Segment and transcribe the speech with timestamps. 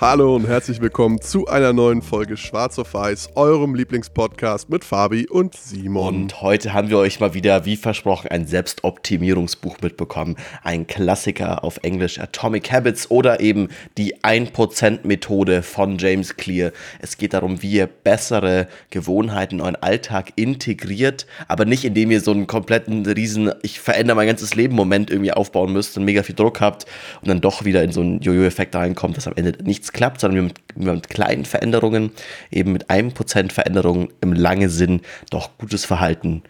[0.00, 5.26] Hallo und herzlich willkommen zu einer neuen Folge Schwarz auf Weiß, eurem Lieblingspodcast mit Fabi
[5.28, 6.22] und Simon.
[6.22, 10.36] Und heute haben wir euch mal wieder, wie versprochen, ein Selbstoptimierungsbuch mitbekommen.
[10.62, 16.72] Ein Klassiker auf Englisch, Atomic Habits oder eben die 1%-Methode von James Clear.
[17.00, 22.22] Es geht darum, wie ihr bessere Gewohnheiten in euren Alltag integriert, aber nicht indem ihr
[22.22, 26.22] so einen kompletten riesen, ich verändere mein ganzes Leben Moment irgendwie aufbauen müsst und mega
[26.22, 26.86] viel Druck habt
[27.20, 30.36] und dann doch wieder in so einen Jojo-Effekt reinkommt, dass am Ende nichts klappt, sondern
[30.36, 32.12] wir mit, mit kleinen Veränderungen,
[32.50, 35.00] eben mit einem Prozent Veränderungen im langen Sinn
[35.30, 36.42] doch gutes Verhalten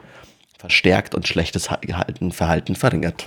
[0.58, 3.26] verstärkt und schlechtes Verhalten, Verhalten verringert.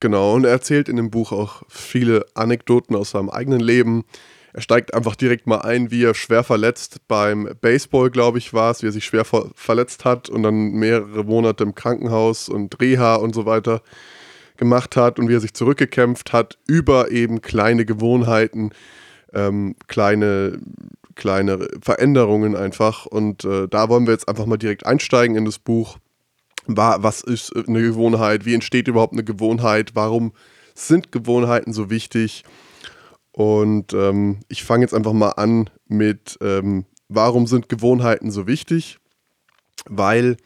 [0.00, 4.04] Genau, und er erzählt in dem Buch auch viele Anekdoten aus seinem eigenen Leben.
[4.52, 8.70] Er steigt einfach direkt mal ein, wie er schwer verletzt beim Baseball, glaube ich, war
[8.70, 12.80] es, wie er sich schwer ver verletzt hat und dann mehrere Monate im Krankenhaus und
[12.80, 13.82] Reha und so weiter
[14.56, 18.70] gemacht hat und wie er sich zurückgekämpft hat über eben kleine Gewohnheiten,
[19.32, 20.58] ähm, kleine,
[21.14, 23.06] kleine Veränderungen einfach.
[23.06, 25.98] Und äh, da wollen wir jetzt einfach mal direkt einsteigen in das Buch.
[26.68, 28.44] Was ist eine Gewohnheit?
[28.44, 29.92] Wie entsteht überhaupt eine Gewohnheit?
[29.94, 30.32] Warum
[30.74, 32.44] sind Gewohnheiten so wichtig?
[33.30, 38.98] Und ähm, ich fange jetzt einfach mal an mit, ähm, warum sind Gewohnheiten so wichtig?
[39.88, 40.38] Weil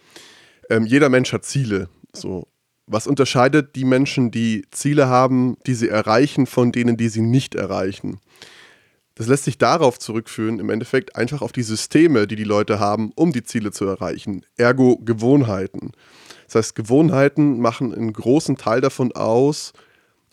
[0.69, 1.89] ähm, jeder Mensch hat Ziele.
[2.13, 2.49] So.
[2.87, 7.55] Was unterscheidet die Menschen, die Ziele haben, die sie erreichen, von denen, die sie nicht
[7.55, 8.21] erreichen?
[9.21, 13.13] Das lässt sich darauf zurückführen, im Endeffekt einfach auf die Systeme, die die Leute haben,
[13.17, 14.47] um die Ziele zu erreichen.
[14.57, 15.93] Ergo Gewohnheiten.
[16.47, 19.75] Das heißt, Gewohnheiten machen einen großen Teil davon aus,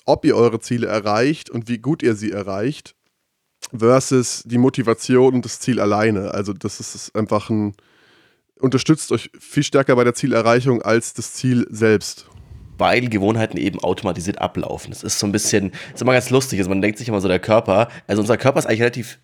[0.06, 2.96] ob ihr eure Ziele erreicht und wie gut ihr sie erreicht,
[3.78, 6.34] versus die Motivation und das Ziel alleine.
[6.34, 7.76] Also das ist einfach ein,
[8.58, 12.30] unterstützt euch viel stärker bei der Zielerreichung als das Ziel selbst
[12.78, 14.92] weil Gewohnheiten eben automatisiert ablaufen.
[14.92, 16.60] Das ist so ein bisschen, ist immer ganz lustig.
[16.60, 19.20] Also man denkt sich immer so, der Körper, also unser Körper ist eigentlich relativ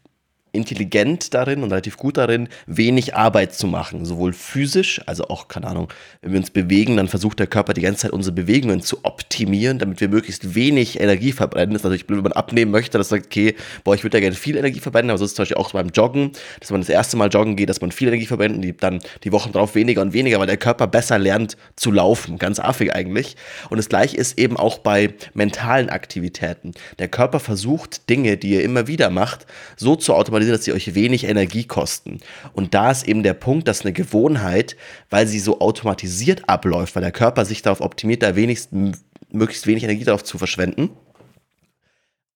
[0.54, 4.06] intelligent darin und relativ gut darin, wenig Arbeit zu machen.
[4.06, 5.90] Sowohl physisch, also auch, keine Ahnung,
[6.22, 9.80] wenn wir uns bewegen, dann versucht der Körper die ganze Zeit unsere Bewegungen zu optimieren,
[9.80, 11.72] damit wir möglichst wenig Energie verbrennen.
[11.72, 14.22] Das ist natürlich blöd, wenn man abnehmen möchte, dass sagt, okay, boah, ich würde ja
[14.22, 16.82] gerne viel Energie verbrennen, aber so ist es zum Beispiel auch beim Joggen, dass man
[16.82, 19.52] das erste Mal joggen geht, dass man viel Energie verbrennt und die, dann die Wochen
[19.52, 22.38] drauf weniger und weniger, weil der Körper besser lernt zu laufen.
[22.38, 23.36] Ganz affig eigentlich.
[23.70, 26.74] Und das gleiche ist eben auch bei mentalen Aktivitäten.
[27.00, 29.46] Der Körper versucht Dinge, die er immer wieder macht,
[29.78, 32.20] so zu automatisieren, signalisiert, dass sie euch wenig Energie kosten.
[32.54, 34.76] Und da ist eben der Punkt, dass eine Gewohnheit,
[35.10, 39.84] weil sie so automatisiert abläuft, weil der Körper sich darauf optimiert, da wenigstens möglichst wenig
[39.84, 40.92] Energie darauf zu verschwenden,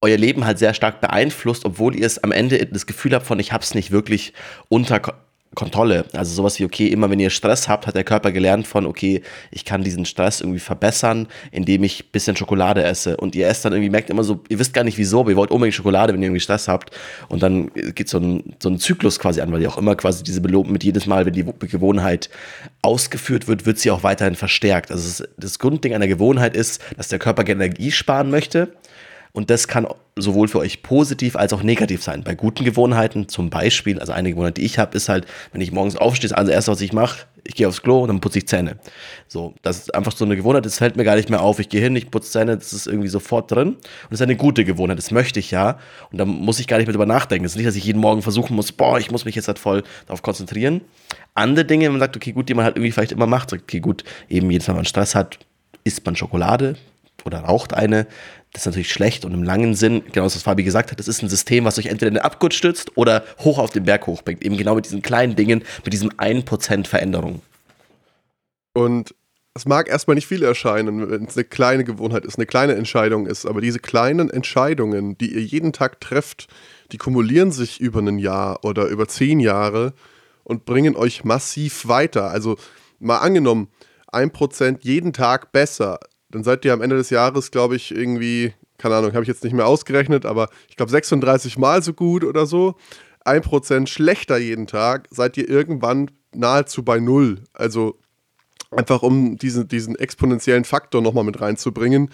[0.02, 3.40] euer Leben halt sehr stark beeinflusst, obwohl ihr es am Ende das Gefühl habt von,
[3.40, 4.34] ich habe es nicht wirklich
[4.70, 5.00] unter
[5.58, 6.06] Kontrolle.
[6.14, 9.24] Also sowas wie, okay, immer wenn ihr Stress habt, hat der Körper gelernt von, okay,
[9.50, 13.18] ich kann diesen Stress irgendwie verbessern, indem ich ein bisschen Schokolade esse.
[13.18, 15.36] Und ihr esst dann irgendwie, merkt immer so, ihr wisst gar nicht wieso, aber ihr
[15.36, 16.92] wollt unbedingt Schokolade, wenn ihr irgendwie Stress habt.
[17.28, 20.24] Und dann geht so ein, so ein Zyklus quasi an, weil ihr auch immer quasi
[20.24, 22.30] diese Belohnung mit jedes Mal, wenn die Gewohnheit
[22.84, 24.92] ausgeführt wird, wird sie auch weiterhin verstärkt.
[24.92, 28.74] Also das Grundding einer Gewohnheit ist, dass der Körper Energie sparen möchte
[29.32, 29.88] und das kann
[30.18, 32.24] sowohl für euch positiv als auch negativ sein.
[32.24, 35.72] Bei guten Gewohnheiten, zum Beispiel, also eine Gewohnheit, die ich habe, ist halt, wenn ich
[35.72, 38.48] morgens aufstehe, das erste, was ich mache, ich gehe aufs Klo und dann putze ich
[38.48, 38.78] Zähne.
[39.28, 41.60] So, das ist einfach so eine Gewohnheit, das fällt mir gar nicht mehr auf.
[41.60, 43.70] Ich gehe hin, ich putze Zähne, das ist irgendwie sofort drin.
[43.70, 43.80] Und
[44.10, 45.80] das ist eine gute Gewohnheit, das möchte ich ja.
[46.12, 47.44] Und da muss ich gar nicht mehr drüber nachdenken.
[47.44, 49.60] Das ist nicht, dass ich jeden Morgen versuchen muss, boah, ich muss mich jetzt halt
[49.60, 50.82] voll darauf konzentrieren.
[51.36, 53.64] Andere Dinge, wenn man sagt, okay, gut, die man halt irgendwie vielleicht immer macht, sagt,
[53.64, 55.40] okay, gut, eben jedes Mal, wenn man Stress hat,
[55.84, 56.76] isst man Schokolade
[57.26, 58.08] oder raucht eine.
[58.54, 61.08] Das ist natürlich schlecht und im langen Sinn, genau das, was Fabi gesagt hat, das
[61.08, 64.08] ist ein System, was euch entweder in den Abgrund stützt oder hoch auf den Berg
[64.08, 64.44] hochbringt.
[64.44, 67.42] Eben genau mit diesen kleinen Dingen, mit diesem 1% Veränderung.
[68.74, 69.14] Und
[69.58, 73.26] es mag erstmal nicht viel erscheinen, wenn es eine kleine Gewohnheit ist, eine kleine Entscheidung
[73.26, 76.48] ist, aber diese kleinen Entscheidungen, die ihr jeden Tag trefft,
[76.92, 79.94] die kumulieren sich über ein Jahr oder über zehn Jahre
[80.44, 82.30] und bringen euch massiv weiter.
[82.30, 82.58] Also
[83.00, 83.70] mal angenommen,
[84.12, 88.96] 1% jeden Tag besser dann seid ihr am Ende des Jahres, glaube ich, irgendwie, keine
[88.96, 92.46] Ahnung, habe ich jetzt nicht mehr ausgerechnet, aber ich glaube 36 Mal so gut oder
[92.46, 92.76] so.
[93.26, 97.44] 1% schlechter jeden Tag, seid ihr irgendwann nahezu bei Null.
[97.54, 98.00] Also
[98.72, 102.10] einfach um diesen, diesen exponentiellen Faktor nochmal mit reinzubringen.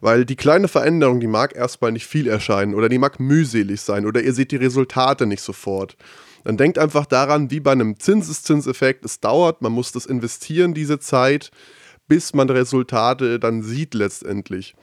[0.00, 4.04] Weil die kleine Veränderung, die mag erstmal nicht viel erscheinen oder die mag mühselig sein
[4.04, 5.96] oder ihr seht die Resultate nicht sofort.
[6.44, 10.98] Dann denkt einfach daran, wie bei einem Zinseszinseffekt, es dauert, man muss das investieren, diese
[10.98, 11.50] Zeit
[12.08, 14.74] bis man Resultate dann sieht letztendlich.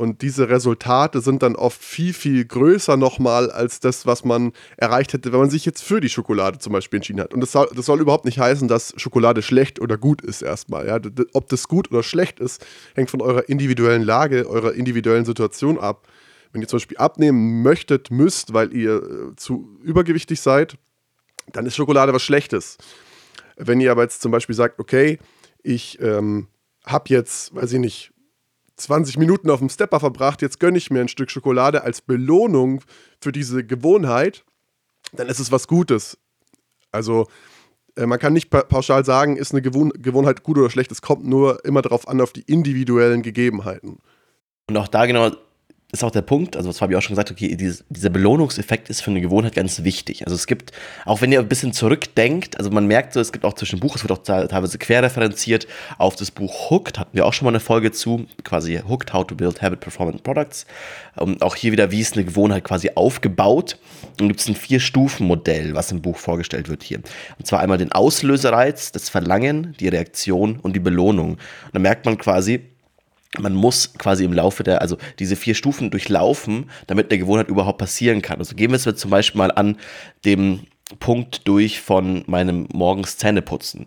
[0.00, 5.12] Und diese Resultate sind dann oft viel, viel größer nochmal als das, was man erreicht
[5.12, 7.34] hätte, wenn man sich jetzt für die Schokolade zum Beispiel entschieden hat.
[7.34, 10.86] Und das soll, das soll überhaupt nicht heißen, dass Schokolade schlecht oder gut ist erstmal.
[10.86, 10.98] Ja?
[11.34, 12.64] Ob das gut oder schlecht ist,
[12.94, 16.08] hängt von eurer individuellen Lage, eurer individuellen Situation ab.
[16.52, 20.78] Wenn ihr zum Beispiel abnehmen möchtet, müsst, weil ihr äh, zu übergewichtig seid,
[21.52, 22.78] dann ist Schokolade was Schlechtes.
[23.58, 25.18] Wenn ihr aber jetzt zum Beispiel sagt, okay,
[25.62, 26.46] ich ähm,
[26.84, 28.12] habe jetzt, weiß ich nicht,
[28.76, 32.82] 20 Minuten auf dem Stepper verbracht, jetzt gönne ich mir ein Stück Schokolade als Belohnung
[33.20, 34.44] für diese Gewohnheit,
[35.12, 36.18] dann ist es was Gutes.
[36.90, 37.26] Also
[37.96, 40.90] äh, man kann nicht pa pauschal sagen, ist eine Gewohn Gewohnheit gut oder schlecht.
[40.92, 43.98] Es kommt nur immer darauf an, auf die individuellen Gegebenheiten.
[44.68, 45.30] Und auch da genau
[45.92, 49.10] ist auch der Punkt, also das Fabi auch schon gesagt, okay, dieser Belohnungseffekt ist für
[49.10, 50.24] eine Gewohnheit ganz wichtig.
[50.24, 50.72] Also es gibt,
[51.04, 53.96] auch wenn ihr ein bisschen zurückdenkt, also man merkt so, es gibt auch zwischen Buch,
[53.96, 55.66] es wird auch teilweise querreferenziert
[55.98, 59.26] auf das Buch Hooked, hatten wir auch schon mal eine Folge zu, quasi Hooked, How
[59.26, 60.66] to Build Habit Performance Products.
[61.16, 63.76] Und auch hier wieder, wie ist eine Gewohnheit quasi aufgebaut.
[64.20, 67.00] Und gibt es ein Vier-Stufen-Modell, was im Buch vorgestellt wird hier.
[67.38, 71.32] Und zwar einmal den Auslösereiz, das Verlangen, die Reaktion und die Belohnung.
[71.32, 71.38] Und
[71.72, 72.60] da merkt man quasi,
[73.38, 77.78] man muss quasi im Laufe der, also diese vier Stufen durchlaufen, damit eine Gewohnheit überhaupt
[77.78, 78.38] passieren kann.
[78.38, 79.76] Also gehen wir jetzt zum Beispiel mal an
[80.24, 80.66] dem
[80.98, 83.86] Punkt durch von meinem morgens Zähneputzen.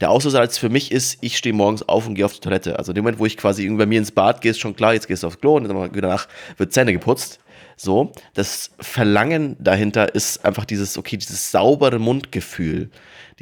[0.00, 2.78] Der Auslöser für mich ist, ich stehe morgens auf und gehe auf die Toilette.
[2.78, 4.94] Also in dem Moment, wo ich quasi bei mir ins Bad gehe, ist schon klar,
[4.94, 7.38] jetzt gehst du aufs Klo und danach wird Zähne geputzt.
[7.76, 12.90] So, das Verlangen dahinter ist einfach dieses, okay, dieses saubere Mundgefühl.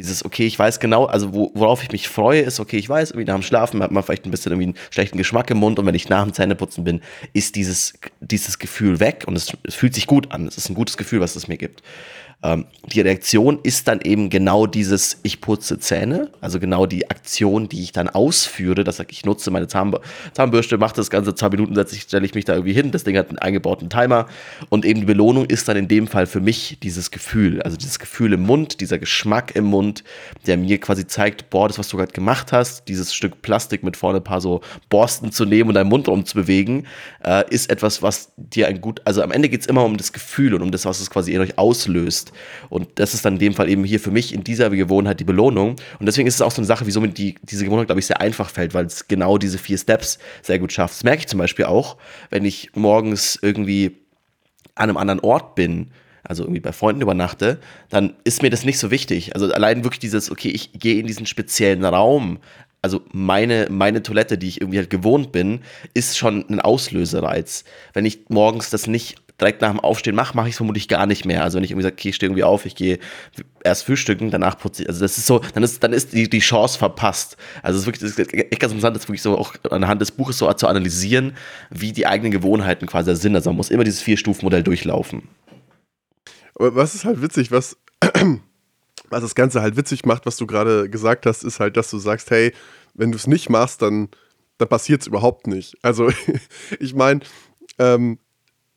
[0.00, 3.26] Dieses, okay, ich weiß genau, also worauf ich mich freue, ist, okay, ich weiß, irgendwie
[3.26, 5.86] nach dem Schlafen hat man vielleicht ein bisschen irgendwie einen schlechten Geschmack im Mund und
[5.86, 7.00] wenn ich nach dem Zähneputzen bin,
[7.32, 10.46] ist dieses, dieses Gefühl weg und es, es fühlt sich gut an.
[10.46, 11.82] Es ist ein gutes Gefühl, was es mir gibt.
[12.42, 17.68] Ähm, die Reaktion ist dann eben genau dieses, ich putze Zähne, also genau die Aktion,
[17.68, 19.94] die ich dann ausführe, dass ich nutze meine Zahn
[20.32, 23.28] Zahnbürste, mache das Ganze zwei Minuten, stelle ich mich da irgendwie hin, das Ding hat
[23.28, 24.26] einen eingebauten Timer
[24.70, 27.98] und eben die Belohnung ist dann in dem Fall für mich dieses Gefühl, also dieses
[27.98, 30.02] Gefühl im Mund, dieser Geschmack im Mund,
[30.46, 33.98] der mir quasi zeigt, boah, das, was du gerade gemacht hast, dieses Stück Plastik mit
[33.98, 36.86] vorne ein paar so Borsten zu nehmen und deinen Mund umzubewegen,
[37.22, 40.12] äh, ist etwas, was dir ein gut, also am Ende geht es immer um das
[40.12, 42.29] Gefühl und um das, was es quasi in euch auslöst.
[42.68, 45.24] Und das ist dann in dem Fall eben hier für mich in dieser Gewohnheit die
[45.24, 45.76] Belohnung.
[45.98, 48.06] Und deswegen ist es auch so eine Sache, wieso mir die, diese Gewohnheit, glaube ich,
[48.06, 50.94] sehr einfach fällt, weil es genau diese vier Steps sehr gut schafft.
[50.94, 51.96] Das merke ich zum Beispiel auch,
[52.30, 53.98] wenn ich morgens irgendwie
[54.74, 55.90] an einem anderen Ort bin,
[56.22, 59.34] also irgendwie bei Freunden übernachte, dann ist mir das nicht so wichtig.
[59.34, 62.38] Also allein wirklich dieses, okay, ich gehe in diesen speziellen Raum,
[62.82, 65.60] also meine, meine Toilette, die ich irgendwie halt gewohnt bin,
[65.92, 67.64] ist schon ein Auslösereiz.
[67.92, 71.06] Wenn ich morgens das nicht direkt nach dem Aufstehen mache, mache ich es vermutlich gar
[71.06, 71.42] nicht mehr.
[71.42, 72.98] Also wenn ich irgendwie sage, okay, ich stehe irgendwie auf, ich gehe
[73.64, 74.88] erst frühstücken, danach putze ich.
[74.88, 77.36] Also das ist so, dann ist, dann ist die, die Chance verpasst.
[77.62, 80.10] Also es ist wirklich, das ist echt ganz interessant, das wirklich so auch anhand des
[80.10, 81.36] Buches so zu analysieren,
[81.70, 83.34] wie die eigenen Gewohnheiten quasi sind.
[83.34, 85.28] Also man muss immer dieses Vier-Stufen-Modell durchlaufen.
[86.54, 87.76] Aber was ist halt witzig, was,
[89.08, 91.98] was das Ganze halt witzig macht, was du gerade gesagt hast, ist halt, dass du
[91.98, 92.52] sagst, hey,
[92.94, 94.08] wenn du es nicht machst, dann,
[94.58, 95.76] dann passiert es überhaupt nicht.
[95.82, 96.10] Also
[96.80, 97.20] ich meine,
[97.78, 98.18] ähm,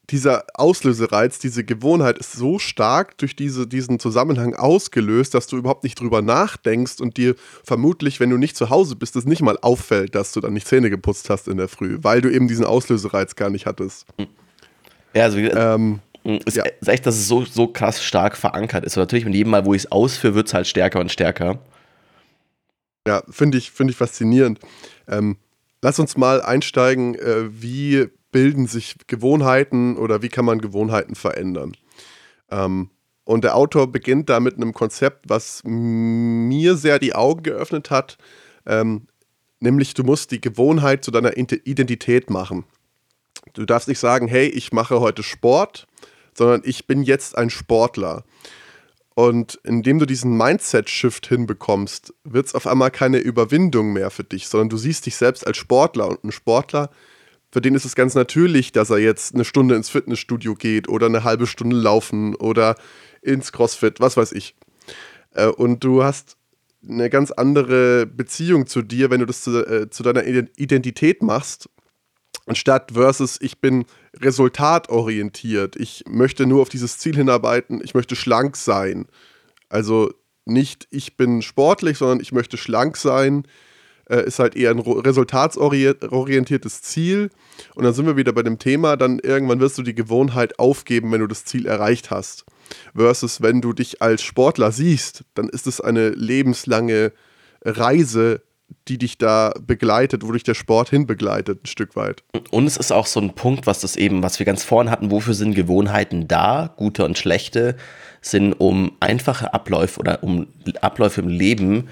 [0.10, 5.84] dieser Auslösereiz, diese Gewohnheit ist so stark durch diese, diesen Zusammenhang ausgelöst, dass du überhaupt
[5.84, 9.58] nicht drüber nachdenkst und dir vermutlich, wenn du nicht zu Hause bist, es nicht mal
[9.62, 12.66] auffällt, dass du dann nicht Zähne geputzt hast in der Früh, weil du eben diesen
[12.66, 14.06] Auslösereiz gar nicht hattest.
[15.14, 16.64] Ja, also ähm, ist, ja.
[16.66, 18.98] ist echt, dass es so, so krass stark verankert ist.
[18.98, 21.60] Und natürlich mit jedem Mal, wo ich es ausführe, wird es halt stärker und stärker.
[23.08, 24.60] Ja, finde ich, find ich faszinierend.
[25.08, 25.38] Ähm,
[25.82, 31.78] lass uns mal einsteigen, äh, wie bilden sich Gewohnheiten oder wie kann man Gewohnheiten verändern.
[32.52, 32.90] Ähm,
[33.24, 38.18] und der Autor beginnt da mit einem Konzept, was mir sehr die Augen geöffnet hat,
[38.66, 39.08] ähm,
[39.62, 42.66] nämlich du musst die Gewohnheit zu deiner Identität machen.
[43.54, 45.88] Du darfst nicht sagen, hey, ich mache heute Sport,
[46.34, 48.26] sondern ich bin jetzt ein Sportler.
[49.16, 54.48] Und indem du diesen Mindset-Shift hinbekommst, wird es auf einmal keine Überwindung mehr für dich,
[54.48, 56.10] sondern du siehst dich selbst als Sportler.
[56.10, 56.90] Und ein Sportler
[57.54, 61.06] für den ist es ganz natürlich, dass er jetzt eine Stunde ins Fitnessstudio geht oder
[61.06, 62.76] eine halbe Stunde laufen oder
[63.22, 64.56] ins CrossFit, was weiß ich.
[65.36, 66.36] Äh, und du hast
[66.90, 71.70] eine ganz andere Beziehung zu dir, wenn du das zu, äh, zu deiner Identität machst,
[72.48, 75.76] anstatt versus ich bin resultatorientiert.
[75.76, 79.06] Ich möchte nur auf dieses Ziel hinarbeiten, ich möchte schlank sein.
[79.70, 80.12] Also
[80.46, 83.44] nicht ich bin sportlich, sondern ich möchte schlank sein
[84.10, 87.30] äh, ist halt eher ein resultatsorientiertes Ziel.
[87.76, 91.12] Und dann sind wir wieder bei dem Thema, dann irgendwann wirst du die Gewohnheit aufgeben,
[91.12, 92.46] wenn du das Ziel erreicht hast.
[92.96, 97.12] Versus wenn du dich als Sportler siehst, dann ist es eine lebenslange
[97.64, 98.42] Reise,
[98.88, 102.24] die dich da begleitet, wo dich der Sport hinbegleitet, ein Stück weit.
[102.52, 105.12] Und es ist auch so ein Punkt, was das eben, was wir ganz vorhin hatten,
[105.12, 107.76] wofür sind Gewohnheiten da, gute und schlechte,
[108.22, 110.48] sind um einfache Abläufe oder um
[110.82, 111.90] Abläufe im Leben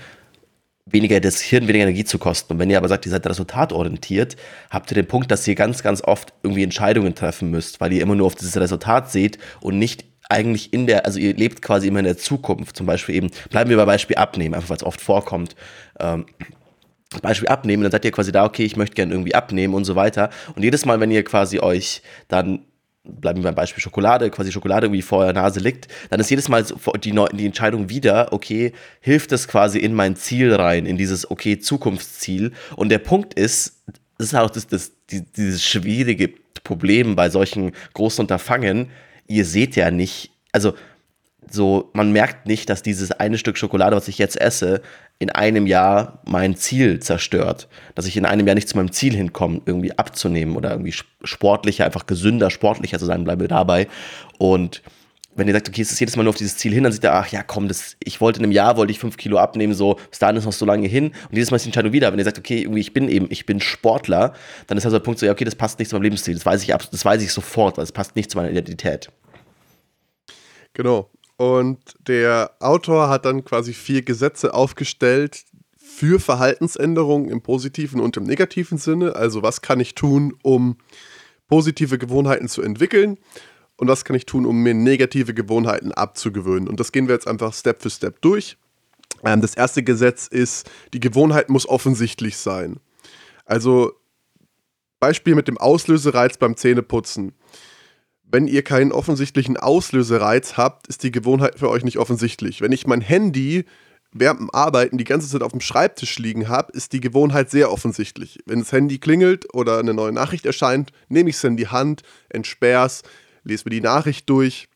[0.85, 2.53] weniger das Hirn weniger Energie zu kosten.
[2.53, 4.35] Und wenn ihr aber sagt, ihr seid resultatorientiert,
[4.69, 8.01] habt ihr den Punkt, dass ihr ganz, ganz oft irgendwie Entscheidungen treffen müsst, weil ihr
[8.01, 11.87] immer nur auf dieses Resultat seht und nicht eigentlich in der, also ihr lebt quasi
[11.87, 12.75] immer in der Zukunft.
[12.77, 15.55] Zum Beispiel eben, bleiben wir bei Beispiel abnehmen, einfach weil es oft vorkommt.
[15.99, 16.25] Ähm,
[17.21, 19.97] Beispiel abnehmen, dann seid ihr quasi da, okay, ich möchte gerne irgendwie abnehmen und so
[19.97, 20.29] weiter.
[20.55, 22.65] Und jedes Mal, wenn ihr quasi euch dann
[23.03, 26.49] bleiben wir beim Beispiel Schokolade, quasi Schokolade irgendwie vor der Nase liegt, dann ist jedes
[26.49, 26.65] Mal
[27.03, 31.59] die, die Entscheidung wieder, okay, hilft das quasi in mein Ziel rein, in dieses, okay,
[31.59, 32.51] Zukunftsziel.
[32.75, 33.83] Und der Punkt ist,
[34.17, 36.31] das ist auch das, das, dieses schwierige
[36.63, 38.91] Problem bei solchen großen Unterfangen,
[39.27, 40.73] ihr seht ja nicht, also
[41.53, 44.81] so, man merkt nicht, dass dieses eine Stück Schokolade, was ich jetzt esse,
[45.19, 47.67] in einem Jahr mein Ziel zerstört.
[47.95, 50.93] Dass ich in einem Jahr nicht zu meinem Ziel hinkomme, irgendwie abzunehmen oder irgendwie
[51.23, 53.87] sportlicher, einfach gesünder, sportlicher zu sein, bleibe dabei.
[54.39, 54.81] Und
[55.35, 57.03] wenn ihr sagt, okay, es ist jedes Mal nur auf dieses Ziel hin, dann sieht
[57.03, 59.73] er, ach ja, komm, das, ich wollte in einem Jahr, wollte ich fünf Kilo abnehmen,
[59.73, 61.07] so, bis dahin ist noch so lange hin.
[61.07, 62.11] Und jedes Mal ist die Entscheidung wieder.
[62.11, 64.33] Wenn ihr sagt, okay, irgendwie, ich bin eben, ich bin Sportler,
[64.67, 66.33] dann ist also der Punkt so, ja, okay, das passt nicht zu meinem Lebensstil.
[66.33, 69.09] Das weiß ich, das weiß ich sofort, das passt nicht zu meiner Identität.
[70.73, 71.10] Genau.
[71.41, 75.43] Und der Autor hat dann quasi vier Gesetze aufgestellt
[75.75, 79.15] für Verhaltensänderungen im positiven und im negativen Sinne.
[79.15, 80.77] Also was kann ich tun, um
[81.47, 83.17] positive Gewohnheiten zu entwickeln
[83.75, 86.69] und was kann ich tun, um mir negative Gewohnheiten abzugewöhnen.
[86.69, 88.57] Und das gehen wir jetzt einfach Step für Step durch.
[89.23, 92.79] Ähm, das erste Gesetz ist, die Gewohnheit muss offensichtlich sein.
[93.45, 93.93] Also
[94.99, 97.33] Beispiel mit dem Auslösereiz beim Zähneputzen
[98.31, 102.61] wenn ihr keinen offensichtlichen Auslösereiz habt, ist die Gewohnheit für euch nicht offensichtlich.
[102.61, 103.65] Wenn ich mein Handy
[104.13, 107.71] während dem Arbeiten die ganze Zeit auf dem Schreibtisch liegen habe, ist die Gewohnheit sehr
[107.71, 108.39] offensichtlich.
[108.45, 112.03] Wenn das Handy klingelt oder eine neue Nachricht erscheint, nehme ich es in die Hand,
[112.29, 113.03] entsperre es,
[113.43, 114.67] lese mir die Nachricht durch.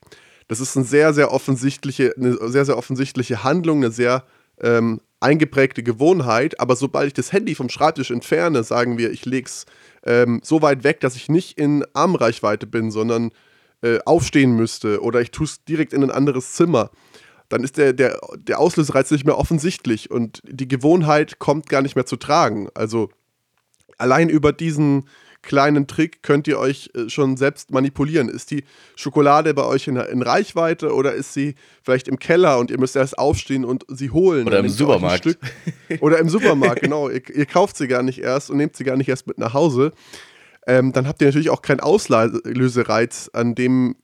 [0.47, 4.23] Das ist eine sehr, sehr offensichtliche, eine sehr, sehr offensichtliche Handlung, eine sehr
[4.61, 6.59] ähm, eingeprägte Gewohnheit.
[6.59, 9.65] Aber sobald ich das Handy vom Schreibtisch entferne, sagen wir, ich lege es
[10.05, 13.31] ähm, so weit weg, dass ich nicht in Armreichweite bin, sondern
[13.81, 16.91] äh, aufstehen müsste oder ich tue es direkt in ein anderes Zimmer,
[17.49, 21.95] dann ist der, der, der Auslösereiz nicht mehr offensichtlich und die Gewohnheit kommt gar nicht
[21.95, 22.69] mehr zu tragen.
[22.73, 23.09] Also
[23.97, 25.07] allein über diesen
[25.45, 28.27] kleinen Trick könnt ihr euch äh, schon selbst manipulieren.
[28.27, 32.71] Ist die Schokolade bei euch in, in Reichweite oder ist sie vielleicht im Keller und
[32.71, 34.47] ihr müsst erst aufstehen und sie holen?
[34.47, 35.37] Oder im Supermarkt.
[36.01, 37.09] Oder im Supermarkt, genau.
[37.09, 39.53] Ihr, ihr, kauft sie gar nicht erst und nehmt sie gar nicht erst mit nach
[39.53, 39.93] Hause.
[40.67, 43.95] Ähm, dann habt ihr natürlich auch keinen Auslösereiz, an dem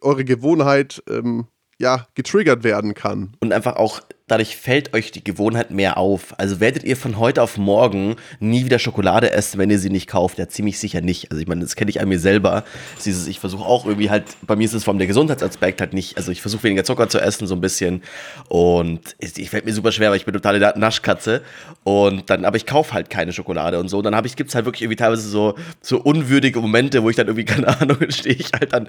[0.00, 1.46] eure Gewohnheit ähm,
[1.78, 3.36] ja, getriggert werden kann.
[3.40, 6.38] Und einfach auch dadurch fällt euch die Gewohnheit mehr auf.
[6.38, 10.06] Also werdet ihr von heute auf morgen nie wieder Schokolade essen, wenn ihr sie nicht
[10.06, 10.38] kauft?
[10.38, 11.30] Ja, ziemlich sicher nicht.
[11.30, 12.64] Also ich meine, das kenne ich an mir selber.
[13.04, 16.16] Dieses, ich versuche auch irgendwie halt, bei mir ist es vom der Gesundheitsaspekt halt nicht,
[16.16, 18.02] also ich versuche weniger Zucker zu essen, so ein bisschen.
[18.48, 21.42] Und ich, fällt mir super schwer, weil ich bin totale Naschkatze.
[21.84, 23.98] Und dann, aber ich kaufe halt keine Schokolade und so.
[23.98, 27.10] Und dann habe ich, gibt es halt wirklich irgendwie teilweise so, so unwürdige Momente, wo
[27.10, 28.88] ich dann irgendwie, keine Ahnung, stehe ich halt dann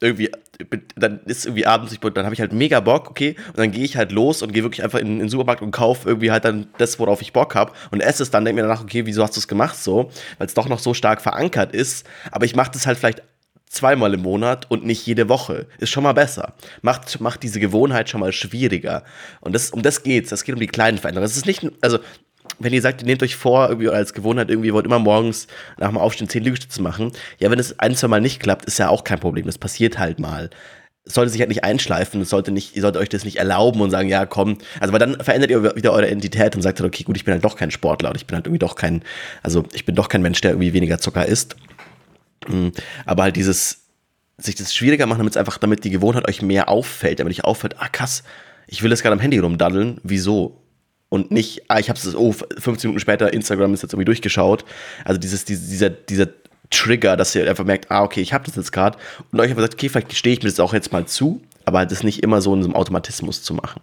[0.00, 0.30] irgendwie,
[0.96, 3.96] dann ist irgendwie abends, dann habe ich halt mega Bock, okay, und dann gehe ich
[3.96, 6.68] halt los und gehe wirklich einfach in, in den Supermarkt und kaufe irgendwie halt dann
[6.78, 9.36] das, worauf ich Bock habe und esse es dann, denke mir danach, okay, wieso hast
[9.36, 10.10] du es gemacht so?
[10.38, 12.06] Weil es doch noch so stark verankert ist.
[12.30, 13.22] Aber ich mache das halt vielleicht
[13.70, 15.66] zweimal im Monat und nicht jede Woche.
[15.78, 16.54] Ist schon mal besser.
[16.82, 19.04] Macht, macht diese Gewohnheit schon mal schwieriger.
[19.40, 20.30] Und das, um das geht's.
[20.30, 21.30] Das geht um die kleinen Veränderungen.
[21.30, 21.98] Es ist nicht, also,
[22.58, 25.46] wenn ihr sagt, ihr nehmt euch vor, irgendwie als Gewohnheit, irgendwie wollt immer morgens
[25.78, 27.12] nach dem Aufstehen zehn Liegestütze machen.
[27.38, 29.46] Ja, wenn es ein, zwei Mal nicht klappt, ist ja auch kein Problem.
[29.46, 30.50] Das passiert halt mal
[31.14, 34.08] sollte sich halt nicht einschleifen, sollte nicht, ihr solltet euch das nicht erlauben und sagen,
[34.08, 37.16] ja, komm, also weil dann verändert ihr wieder eure Identität und sagt halt, okay, gut,
[37.16, 39.02] ich bin halt doch kein Sportler und ich bin halt irgendwie doch kein,
[39.42, 41.56] also ich bin doch kein Mensch, der irgendwie weniger Zucker isst.
[42.48, 42.68] Mm,
[43.04, 43.80] aber halt dieses,
[44.38, 47.44] sich das schwieriger machen, damit es einfach, damit die Gewohnheit euch mehr auffällt, damit ich
[47.44, 48.22] auffällt, ah krass,
[48.66, 50.62] ich will jetzt gerade am Handy rumdaddeln, wieso?
[51.08, 54.64] Und nicht, ah, ich habe es, oh, 15 Minuten später, Instagram ist jetzt irgendwie durchgeschaut.
[55.04, 56.28] Also dieses, dieser, dieser
[56.70, 58.98] Trigger, dass ihr einfach merkt, ah, okay, ich habe das jetzt gerade
[59.30, 61.78] und euch einfach sagt, okay, vielleicht stehe ich mir das auch jetzt mal zu, aber
[61.78, 63.82] halt das nicht immer so in so einem Automatismus zu machen.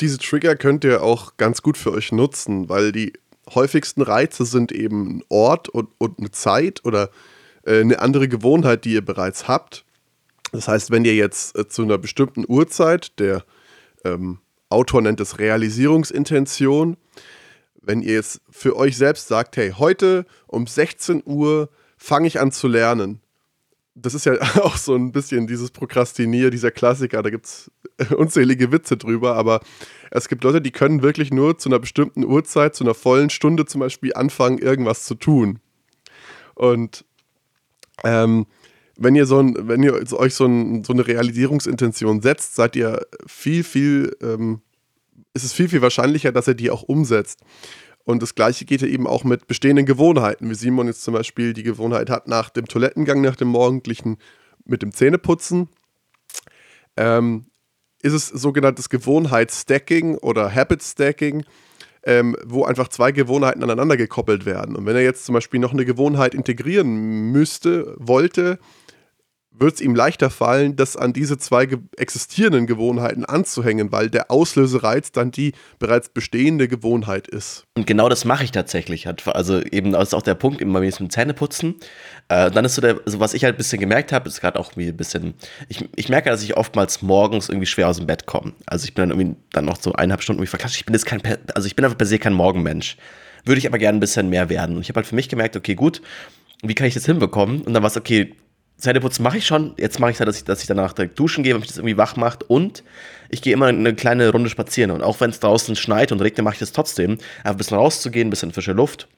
[0.00, 3.12] Diese Trigger könnt ihr auch ganz gut für euch nutzen, weil die
[3.54, 7.10] häufigsten Reize sind eben ein Ort und, und eine Zeit oder
[7.64, 9.84] äh, eine andere Gewohnheit, die ihr bereits habt.
[10.52, 13.44] Das heißt, wenn ihr jetzt äh, zu einer bestimmten Uhrzeit, der
[14.04, 14.38] ähm,
[14.70, 16.96] Autor nennt es Realisierungsintention,
[17.88, 22.52] wenn ihr jetzt für euch selbst sagt, hey, heute um 16 Uhr fange ich an
[22.52, 23.22] zu lernen.
[23.94, 27.70] Das ist ja auch so ein bisschen dieses Prokrastinier, dieser Klassiker, da gibt es
[28.16, 29.60] unzählige Witze drüber, aber
[30.10, 33.64] es gibt Leute, die können wirklich nur zu einer bestimmten Uhrzeit, zu einer vollen Stunde
[33.64, 35.58] zum Beispiel anfangen, irgendwas zu tun.
[36.54, 37.06] Und
[38.04, 38.46] ähm,
[38.98, 43.06] wenn ihr, so ein, wenn ihr euch so, ein, so, eine Realisierungsintention setzt, seid ihr
[43.26, 44.60] viel, viel ähm,
[45.34, 47.40] ist es viel, viel wahrscheinlicher, dass er die auch umsetzt.
[48.04, 51.52] Und das gleiche geht ja eben auch mit bestehenden Gewohnheiten, wie Simon jetzt zum Beispiel
[51.52, 54.16] die Gewohnheit hat, nach dem Toilettengang, nach dem morgendlichen
[54.64, 55.68] mit dem Zähneputzen,
[56.96, 57.46] ähm,
[58.02, 61.44] ist es sogenanntes Gewohnheitsstacking oder Habit Stacking,
[62.04, 64.76] ähm, wo einfach zwei Gewohnheiten aneinander gekoppelt werden.
[64.76, 68.58] Und wenn er jetzt zum Beispiel noch eine Gewohnheit integrieren müsste, wollte,
[69.60, 74.30] wird es ihm leichter fallen, das an diese zwei ge existierenden Gewohnheiten anzuhängen, weil der
[74.30, 77.64] Auslösereiz dann die bereits bestehende Gewohnheit ist.
[77.76, 79.06] Und genau das mache ich tatsächlich.
[79.26, 81.76] Also eben, das ist auch der Punkt, ist mit Zähneputzen.
[82.28, 84.58] Äh, dann ist so der, also was ich halt ein bisschen gemerkt habe, ist gerade
[84.58, 85.34] auch ein bisschen,
[85.68, 88.52] ich, ich merke, dass ich oftmals morgens irgendwie schwer aus dem Bett komme.
[88.66, 90.76] Also ich bin dann irgendwie dann noch so eineinhalb Stunden irgendwie verklatscht.
[90.76, 91.20] Ich bin jetzt kein,
[91.54, 92.96] also ich bin einfach per se kein Morgenmensch.
[93.44, 94.76] Würde ich aber gerne ein bisschen mehr werden.
[94.76, 96.02] Und ich habe halt für mich gemerkt, okay, gut,
[96.62, 97.62] wie kann ich das hinbekommen?
[97.62, 98.34] Und dann war es, okay,
[98.78, 99.74] Zähneputzen mache ich schon.
[99.76, 101.68] Jetzt mache ich es halt, dass ich, dass ich danach direkt duschen gehe, wenn mich
[101.68, 102.48] das irgendwie wach macht.
[102.48, 102.84] Und
[103.28, 104.92] ich gehe immer eine kleine Runde spazieren.
[104.92, 107.12] Und auch wenn es draußen schneit und regnet, mache ich das trotzdem.
[107.38, 109.08] Einfach ein bisschen rauszugehen, ein bisschen frische Luft.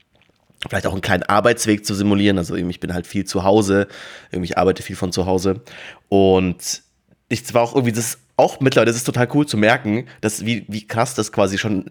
[0.69, 2.38] Vielleicht auch einen kleinen Arbeitsweg zu simulieren.
[2.38, 3.87] Also ich bin halt viel zu Hause.
[4.33, 5.61] Ich arbeite viel von zu Hause.
[6.09, 6.83] Und
[7.29, 10.64] ich war auch irgendwie, das auch mittlerweile, das ist total cool zu merken, dass wie,
[10.69, 11.90] wie krass das quasi schon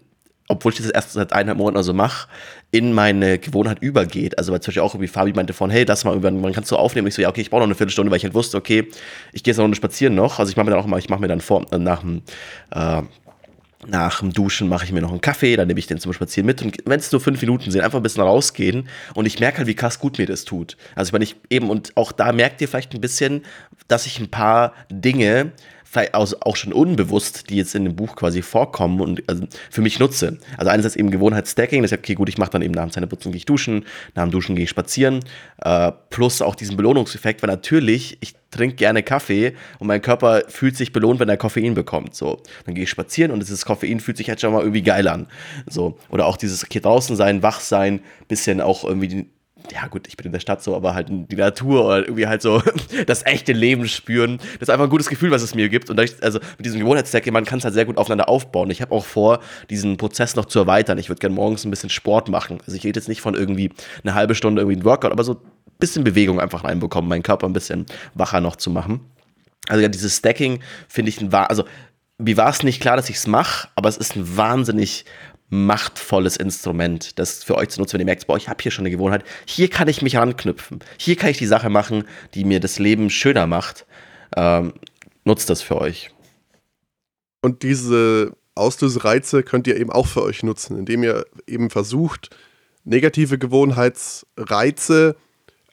[0.50, 2.28] obwohl ich das erst seit eineinhalb Monaten oder so mache,
[2.70, 4.38] in meine Gewohnheit übergeht.
[4.38, 6.70] Also weil zum Beispiel auch irgendwie Fabi meinte von, hey, lass mal über, man kannst
[6.70, 7.08] du aufnehmen.
[7.08, 8.88] Ich so, ja, okay, ich brauche noch eine Viertelstunde, weil ich halt wusste, okay,
[9.32, 10.38] ich gehe jetzt noch eine spazieren noch.
[10.38, 12.22] Also ich mache mir dann auch mal, ich mache mir dann vor, nach dem,
[12.70, 13.02] äh,
[13.86, 16.46] nach dem Duschen mache ich mir noch einen Kaffee, dann nehme ich den zum Spazieren
[16.46, 19.58] mit und wenn es nur fünf Minuten sind, einfach ein bisschen rausgehen und ich merke
[19.58, 20.76] halt, wie krass gut mir das tut.
[20.94, 23.42] Also ich meine, ich eben und auch da merkt ihr vielleicht ein bisschen,
[23.88, 25.52] dass ich ein paar Dinge
[25.90, 29.98] vielleicht auch schon unbewusst, die jetzt in dem Buch quasi vorkommen und also für mich
[29.98, 30.38] nutze.
[30.56, 33.32] Also einerseits eben Gewohnheitsstacking, das ist okay, gut, ich mache dann eben nach dem Zähneputzen
[33.32, 35.18] gehe ich duschen, nach dem Duschen gehe ich spazieren,
[35.58, 40.76] äh, plus auch diesen Belohnungseffekt, weil natürlich, ich trinke gerne Kaffee und mein Körper fühlt
[40.76, 42.14] sich belohnt, wenn er Koffein bekommt.
[42.14, 45.08] So, dann gehe ich spazieren und dieses Koffein fühlt sich halt schon mal irgendwie geil
[45.08, 45.26] an.
[45.68, 49.26] So, oder auch dieses, okay, draußen sein, wach sein, bisschen auch irgendwie
[49.72, 52.42] ja gut, ich bin in der Stadt so, aber halt die Natur oder irgendwie halt
[52.42, 52.62] so
[53.06, 54.38] das echte Leben spüren.
[54.54, 55.90] Das ist einfach ein gutes Gefühl, was es mir gibt.
[55.90, 58.70] Und ich, also mit diesem Gewohnheitsstack, man kann es halt sehr gut aufeinander aufbauen.
[58.70, 60.98] Ich habe auch vor, diesen Prozess noch zu erweitern.
[60.98, 62.58] Ich würde gerne morgens ein bisschen Sport machen.
[62.66, 63.70] Also ich rede jetzt nicht von irgendwie
[64.02, 65.40] eine halbe Stunde irgendwie ein Workout, aber so ein
[65.78, 69.00] bisschen Bewegung einfach reinbekommen, meinen Körper ein bisschen wacher noch zu machen.
[69.68, 71.64] Also ja, dieses Stacking finde ich ein also
[72.22, 75.06] wie war es nicht klar, dass ich es mache, aber es ist ein wahnsinnig
[75.50, 78.82] machtvolles Instrument, das für euch zu nutzen, wenn ihr merkt, boah, ich habe hier schon
[78.82, 82.60] eine Gewohnheit, hier kann ich mich ranknüpfen, hier kann ich die Sache machen, die mir
[82.60, 83.84] das Leben schöner macht.
[84.36, 84.72] Ähm,
[85.24, 86.10] nutzt das für euch.
[87.42, 92.30] Und diese Auslösereize könnt ihr eben auch für euch nutzen, indem ihr eben versucht,
[92.84, 95.16] negative Gewohnheitsreize,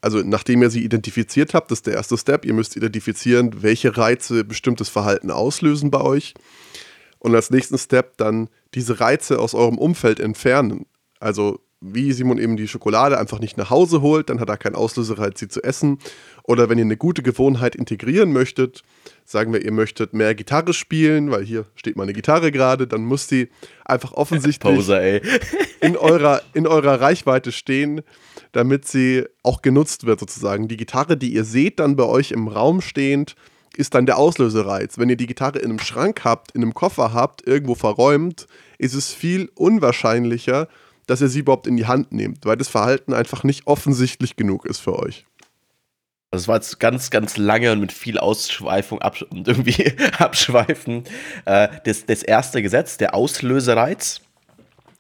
[0.01, 3.95] also nachdem ihr sie identifiziert habt, das ist der erste Step, ihr müsst identifizieren, welche
[3.95, 6.33] Reize bestimmtes Verhalten auslösen bei euch
[7.19, 10.85] und als nächsten Step dann diese Reize aus eurem Umfeld entfernen.
[11.19, 14.75] Also wie Simon eben die Schokolade einfach nicht nach Hause holt, dann hat er keinen
[14.75, 15.99] Auslösereiz, sie zu essen.
[16.43, 18.83] Oder wenn ihr eine gute Gewohnheit integrieren möchtet,
[19.25, 23.27] sagen wir, ihr möchtet mehr Gitarre spielen, weil hier steht meine Gitarre gerade, dann muss
[23.27, 23.49] die
[23.85, 25.21] einfach offensichtlich Poser,
[25.81, 28.01] in, eurer, in eurer Reichweite stehen,
[28.53, 30.67] damit sie auch genutzt wird sozusagen.
[30.67, 33.35] Die Gitarre, die ihr seht, dann bei euch im Raum stehend,
[33.77, 34.97] ist dann der Auslösereiz.
[34.97, 38.93] Wenn ihr die Gitarre in einem Schrank habt, in einem Koffer habt, irgendwo verräumt, ist
[38.93, 40.67] es viel unwahrscheinlicher,
[41.05, 44.65] dass ihr sie überhaupt in die Hand nehmt, weil das Verhalten einfach nicht offensichtlich genug
[44.65, 45.25] ist für euch.
[46.31, 51.05] Das war jetzt ganz, ganz lange und mit viel Ausschweifung absch und irgendwie abschweifen.
[51.45, 54.21] Äh, das, das erste Gesetz, der Auslösereiz.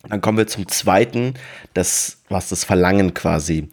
[0.07, 1.33] Dann kommen wir zum zweiten,
[1.73, 3.67] das, was das Verlangen quasi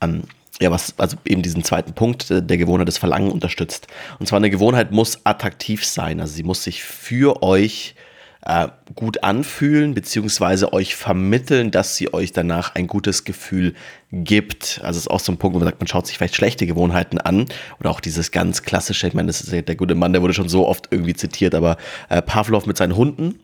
[0.00, 0.24] an
[0.60, 3.86] ja, was also eben diesen zweiten Punkt äh, der Gewohnheit des Verlangen unterstützt.
[4.18, 7.94] Und zwar eine Gewohnheit muss attraktiv sein, also sie muss sich für euch
[8.42, 13.74] äh, gut anfühlen, beziehungsweise euch vermitteln, dass sie euch danach ein gutes Gefühl
[14.10, 14.80] gibt.
[14.82, 16.66] Also es ist auch so ein Punkt, wo man sagt, man schaut sich vielleicht schlechte
[16.66, 17.46] Gewohnheiten an
[17.78, 20.48] oder auch dieses ganz klassische, ich meine, das ist der gute Mann, der wurde schon
[20.48, 21.76] so oft irgendwie zitiert, aber
[22.08, 23.38] äh, Pavlov mit seinen Hunden,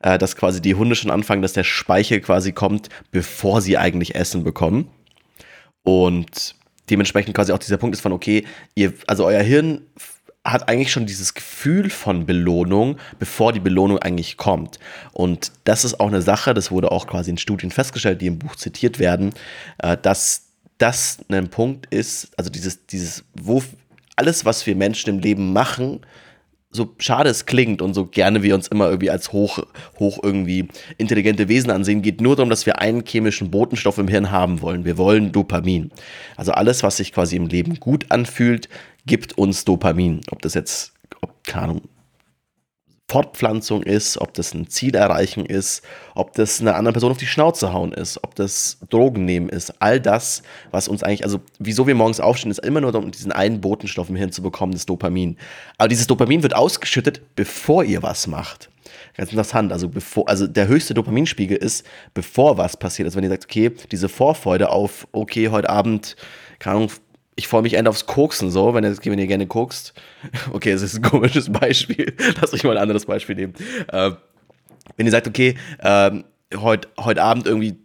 [0.00, 4.14] äh, dass quasi die Hunde schon anfangen, dass der Speichel quasi kommt, bevor sie eigentlich
[4.14, 4.88] Essen bekommen.
[5.82, 6.54] Und
[6.88, 9.82] dementsprechend quasi auch dieser Punkt ist von, okay, ihr, also euer Hirn
[10.44, 14.78] hat eigentlich schon dieses Gefühl von Belohnung, bevor die Belohnung eigentlich kommt.
[15.12, 18.38] Und das ist auch eine Sache, das wurde auch quasi in Studien festgestellt, die im
[18.38, 19.34] Buch zitiert werden,
[19.78, 20.46] äh, dass
[20.78, 23.62] das ein Punkt ist, also dieses, dieses, wo
[24.16, 26.00] alles, was wir Menschen im Leben machen,
[26.72, 29.58] so schade es klingt und so gerne wir uns immer irgendwie als hoch,
[29.98, 34.30] hoch irgendwie intelligente Wesen ansehen, geht nur darum, dass wir einen chemischen Botenstoff im Hirn
[34.30, 34.84] haben wollen.
[34.84, 35.90] Wir wollen Dopamin.
[36.36, 38.68] Also alles, was sich quasi im Leben gut anfühlt,
[39.04, 40.20] gibt uns Dopamin.
[40.30, 41.82] Ob das jetzt, ob, keine Ahnung,
[43.10, 45.82] Fortpflanzung ist, ob das ein Ziel erreichen ist,
[46.14, 49.74] ob das einer anderen Person auf die Schnauze hauen ist, ob das Drogen nehmen ist.
[49.80, 53.32] All das, was uns eigentlich, also wieso wir morgens aufstehen, ist immer nur um diesen
[53.32, 55.36] einen Botenstoff im Hirn zu bekommen, das Dopamin.
[55.76, 58.70] Aber dieses Dopamin wird ausgeschüttet, bevor ihr was macht.
[59.16, 59.72] Ganz interessant.
[59.72, 63.06] Also, bevor, also der höchste Dopaminspiegel ist, bevor was passiert.
[63.08, 66.14] Also wenn ihr sagt, okay, diese Vorfreude auf, okay, heute Abend,
[66.60, 66.90] keine Ahnung,
[67.40, 69.94] ich freue mich eher aufs Koksen, so, wenn ihr, wenn ihr gerne kokst.
[70.52, 72.14] Okay, das ist ein komisches Beispiel.
[72.40, 73.54] Lass euch mal ein anderes Beispiel nehmen.
[73.90, 74.10] Äh,
[74.98, 76.10] wenn ihr sagt, okay, äh,
[76.54, 77.78] heute heut Abend irgendwie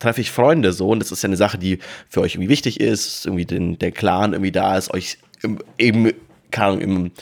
[0.00, 2.80] treffe ich Freunde so und das ist ja eine Sache, die für euch irgendwie wichtig
[2.80, 5.18] ist, irgendwie den, der Clan irgendwie da ist, euch
[5.78, 6.10] eben
[6.50, 7.12] keine im,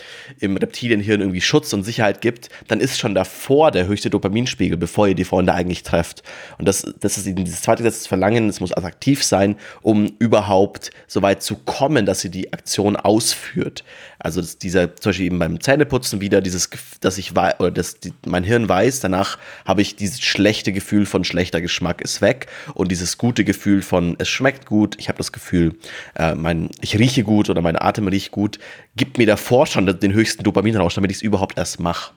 [0.40, 5.08] im Reptilienhirn irgendwie Schutz und Sicherheit gibt, dann ist schon davor der höchste Dopaminspiegel, bevor
[5.08, 6.22] ihr die Freunde eigentlich trefft.
[6.58, 10.12] Und das, das ist eben dieses zweite Gesetz des Verlangen, es muss attraktiv sein, um
[10.18, 13.84] überhaupt so weit zu kommen, dass ihr die Aktion ausführt.
[14.18, 18.42] Also dieser, zum Beispiel eben beim Zähneputzen wieder dieses, dass ich oder dass die, mein
[18.42, 23.18] Hirn weiß, danach habe ich dieses schlechte Gefühl von schlechter Geschmack ist weg und dieses
[23.18, 25.76] gute Gefühl von es schmeckt gut, ich habe das Gefühl,
[26.16, 28.58] äh, mein, ich rieche gut oder mein Atem riecht gut,
[28.96, 32.12] gibt mir davor schon den höchsten Dopaminrausch, damit ich es überhaupt erst mache.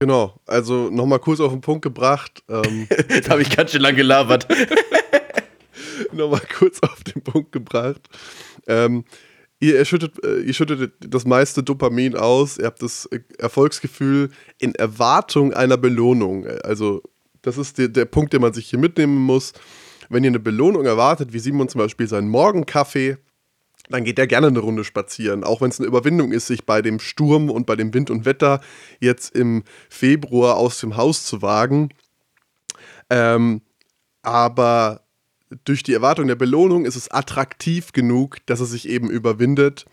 [0.00, 2.42] Genau, also nochmal kurz auf den Punkt gebracht.
[2.48, 2.88] Ähm,
[3.24, 4.46] da habe ich ganz schön lang gelabert.
[6.12, 8.02] nochmal kurz auf den Punkt gebracht.
[8.66, 9.04] Ähm,
[9.60, 15.52] ihr, schüttet, äh, ihr schüttet das meiste Dopamin aus, ihr habt das Erfolgsgefühl in Erwartung
[15.52, 16.46] einer Belohnung.
[16.64, 17.02] Also,
[17.42, 19.52] das ist der, der Punkt, den man sich hier mitnehmen muss.
[20.08, 23.16] Wenn ihr eine Belohnung erwartet, wie Simon zum Beispiel seinen Morgenkaffee,
[23.88, 25.44] dann geht er gerne eine Runde spazieren.
[25.44, 28.24] Auch wenn es eine Überwindung ist, sich bei dem Sturm und bei dem Wind und
[28.24, 28.60] Wetter
[29.00, 31.90] jetzt im Februar aus dem Haus zu wagen.
[33.10, 33.60] Ähm,
[34.22, 35.02] aber
[35.64, 39.84] durch die Erwartung der Belohnung ist es attraktiv genug, dass er sich eben überwindet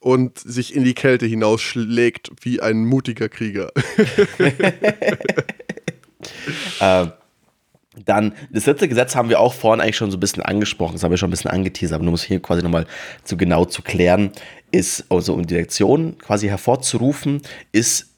[0.00, 3.72] und sich in die Kälte hinausschlägt wie ein mutiger Krieger.
[6.80, 7.12] ähm,
[8.04, 11.02] dann, das dritte Gesetz haben wir auch vorhin eigentlich schon so ein bisschen angesprochen, das
[11.02, 12.86] haben wir schon ein bisschen angeteasert, aber nur um es hier quasi nochmal
[13.24, 14.30] zu genau zu klären,
[14.70, 18.08] ist, also um Direktion quasi hervorzurufen, ist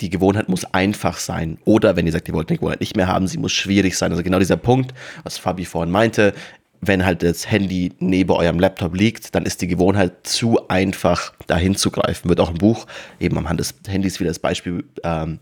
[0.00, 1.58] die Gewohnheit muss einfach sein.
[1.64, 4.10] Oder wenn ihr sagt, ihr wollt die Gewohnheit nicht mehr haben, sie muss schwierig sein.
[4.10, 6.32] Also genau dieser Punkt, was Fabi vorhin meinte,
[6.80, 11.56] wenn halt das Handy neben eurem Laptop liegt, dann ist die Gewohnheit zu einfach, da
[11.56, 12.28] hinzugreifen.
[12.28, 12.86] Wird auch im Buch
[13.20, 15.38] eben am Hand des Handys wieder das Beispiel ähm,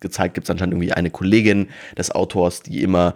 [0.00, 3.14] gezeigt, gibt es anscheinend irgendwie eine Kollegin des Autors, die immer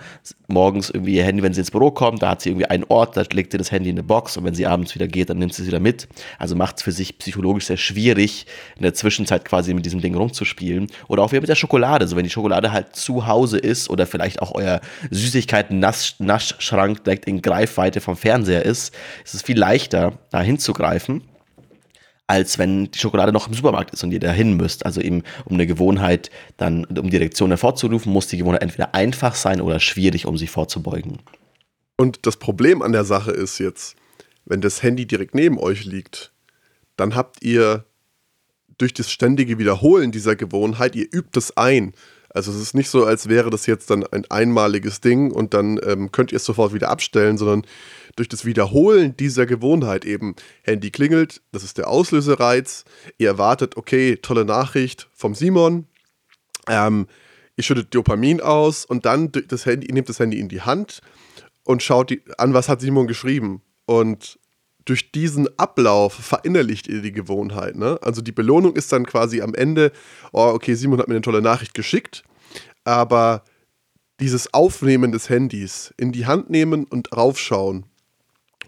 [0.49, 3.17] morgens irgendwie ihr Handy, wenn sie ins Büro kommt, da hat sie irgendwie einen Ort,
[3.17, 5.39] da legt sie das Handy in eine Box und wenn sie abends wieder geht, dann
[5.39, 6.09] nimmt sie es wieder mit.
[6.39, 8.47] Also macht es für sich psychologisch sehr schwierig,
[8.77, 10.89] in der Zwischenzeit quasi mit diesem Ding rumzuspielen.
[11.09, 12.07] Oder auch wieder mit der Schokolade.
[12.07, 17.43] So wenn die Schokolade halt zu Hause ist oder vielleicht auch euer Süßigkeiten-Naschschrank direkt in
[17.43, 18.95] Greifweite vom Fernseher ist,
[19.25, 21.23] ist es viel leichter, da hinzugreifen
[22.33, 24.87] als wenn die Schokolade noch im Supermarkt ist und ihr dahin müsst.
[24.87, 29.61] Also eben, um eine Gewohnheit dann, um Direktion hervorzurufen, muss die Gewohnheit entweder einfach sein
[29.61, 31.19] oder schwierig, um sich vorzubeugen.
[31.99, 33.97] Und das Problem an der Sache ist jetzt,
[34.47, 36.33] wenn das Handy direkt neben euch liegt,
[36.97, 37.85] dann habt ihr
[38.79, 41.93] durch das ständige Wiederholen dieser Gewohnheit, ihr übt es ein.
[42.31, 45.79] Also es ist nicht so, als wäre das jetzt dann ein einmaliges Ding und dann
[45.85, 47.67] ähm, könnt ihr es sofort wieder abstellen, sondern
[48.17, 52.85] durch das Wiederholen dieser Gewohnheit eben, Handy klingelt, das ist der Auslösereiz,
[53.19, 55.87] ihr erwartet, okay, tolle Nachricht vom Simon,
[56.69, 57.07] ähm,
[57.57, 61.01] ihr schüttet Dopamin aus und dann das Handy, ihr nehmt das Handy in die Hand
[61.65, 63.63] und schaut die, an, was hat Simon geschrieben.
[63.85, 64.39] Und
[64.85, 67.77] durch diesen Ablauf verinnerlicht ihr die Gewohnheit.
[67.77, 67.99] Ne?
[68.03, 69.93] Also die Belohnung ist dann quasi am Ende,
[70.33, 72.25] oh, okay, Simon hat mir eine tolle Nachricht geschickt,
[72.85, 73.45] aber
[74.21, 77.87] dieses Aufnehmen des Handys, in die Hand nehmen und raufschauen,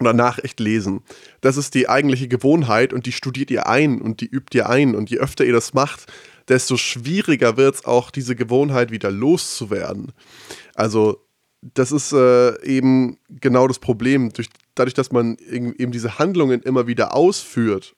[0.00, 1.02] oder Nachricht lesen.
[1.40, 4.94] Das ist die eigentliche Gewohnheit und die studiert ihr ein und die übt ihr ein.
[4.94, 6.06] Und je öfter ihr das macht,
[6.48, 10.12] desto schwieriger wird es auch, diese Gewohnheit wieder loszuwerden.
[10.74, 11.20] Also,
[11.62, 14.32] das ist äh, eben genau das Problem.
[14.32, 17.94] Durch, dadurch, dass man eben diese Handlungen immer wieder ausführt,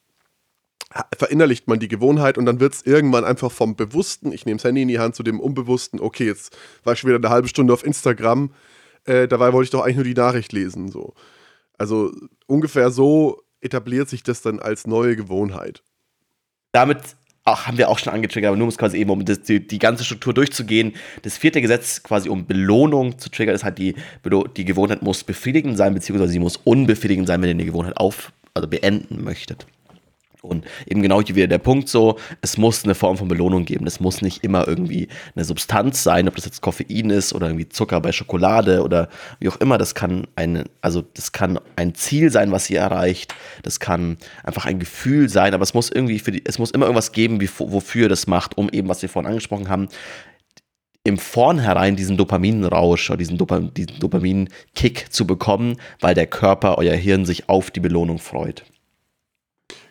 [1.17, 4.63] verinnerlicht man die Gewohnheit und dann wird es irgendwann einfach vom Bewussten, ich nehme das
[4.63, 6.55] Handy in die Hand, zu dem Unbewussten, okay, jetzt
[6.85, 8.51] war ich schon wieder eine halbe Stunde auf Instagram,
[9.03, 10.89] äh, dabei wollte ich doch eigentlich nur die Nachricht lesen.
[10.89, 11.13] So.
[11.77, 12.11] Also
[12.47, 15.83] ungefähr so etabliert sich das dann als neue Gewohnheit.
[16.71, 16.99] Damit
[17.47, 19.65] auch, haben wir auch schon angetriggert, aber nur um es quasi eben, um das, die,
[19.65, 20.93] die, ganze Struktur durchzugehen.
[21.21, 23.95] Das vierte Gesetz quasi um Belohnung zu triggern, ist halt die,
[24.57, 28.33] die Gewohnheit muss befriedigend sein, beziehungsweise sie muss unbefriedigend sein, wenn ihr die Gewohnheit auf,
[28.53, 29.65] also beenden möchtet.
[30.41, 33.87] Und eben genau hier wieder der Punkt so, es muss eine Form von Belohnung geben.
[33.87, 37.69] Es muss nicht immer irgendwie eine Substanz sein, ob das jetzt Koffein ist oder irgendwie
[37.69, 39.77] Zucker bei Schokolade oder wie auch immer.
[39.77, 43.33] Das kann ein, also das kann ein Ziel sein, was ihr erreicht.
[43.63, 46.85] Das kann einfach ein Gefühl sein, aber es muss irgendwie für die, es muss immer
[46.85, 49.89] irgendwas geben, wie, wofür ihr das macht, um eben, was wir vorhin angesprochen haben,
[51.03, 56.95] im Vornherein diesen Dopaminrausch oder diesen, Dopam diesen Dopaminkick zu bekommen, weil der Körper, euer
[56.95, 58.65] Hirn sich auf die Belohnung freut.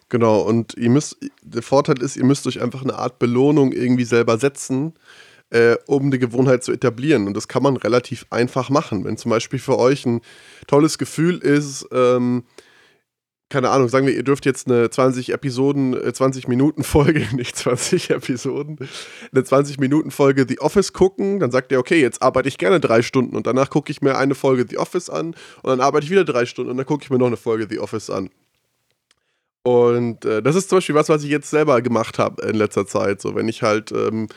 [0.08, 4.04] Genau, und ihr müsst, der Vorteil ist, ihr müsst euch einfach eine Art Belohnung irgendwie
[4.04, 4.94] selber setzen,
[5.50, 7.26] äh, um eine Gewohnheit zu etablieren.
[7.26, 9.04] Und das kann man relativ einfach machen.
[9.04, 10.20] Wenn zum Beispiel für euch ein
[10.68, 12.44] tolles Gefühl ist, ähm,
[13.48, 17.56] keine Ahnung, sagen wir, ihr dürft jetzt eine 20 Episoden, 20 äh, Minuten Folge, nicht
[17.56, 18.78] 20 Episoden,
[19.32, 22.80] eine 20 Minuten Folge The Office gucken, dann sagt ihr, okay, jetzt arbeite ich gerne
[22.80, 25.28] drei Stunden und danach gucke ich mir eine Folge The Office an
[25.62, 27.68] und dann arbeite ich wieder drei Stunden und dann gucke ich mir noch eine Folge
[27.70, 28.30] The Office an.
[29.66, 32.86] Und äh, das ist zum Beispiel was, was ich jetzt selber gemacht habe in letzter
[32.86, 33.20] Zeit.
[33.20, 34.28] So, wenn ich halt ähm,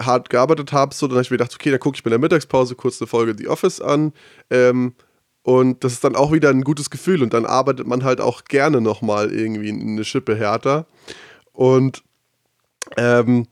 [0.00, 2.14] hart gearbeitet habe, so, dann habe ich mir gedacht, okay, dann gucke ich mir in
[2.14, 4.12] der Mittagspause kurz eine Folge The Office an.
[4.50, 4.94] Ähm,
[5.42, 7.22] und das ist dann auch wieder ein gutes Gefühl.
[7.22, 10.86] Und dann arbeitet man halt auch gerne nochmal irgendwie eine Schippe härter.
[11.52, 12.02] Und
[12.96, 13.46] ähm,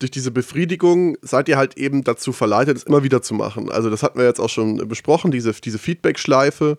[0.00, 3.70] durch diese Befriedigung seid ihr halt eben dazu verleitet, es immer wieder zu machen.
[3.70, 6.78] Also das hatten wir jetzt auch schon besprochen, diese, diese Feedback-Schleife.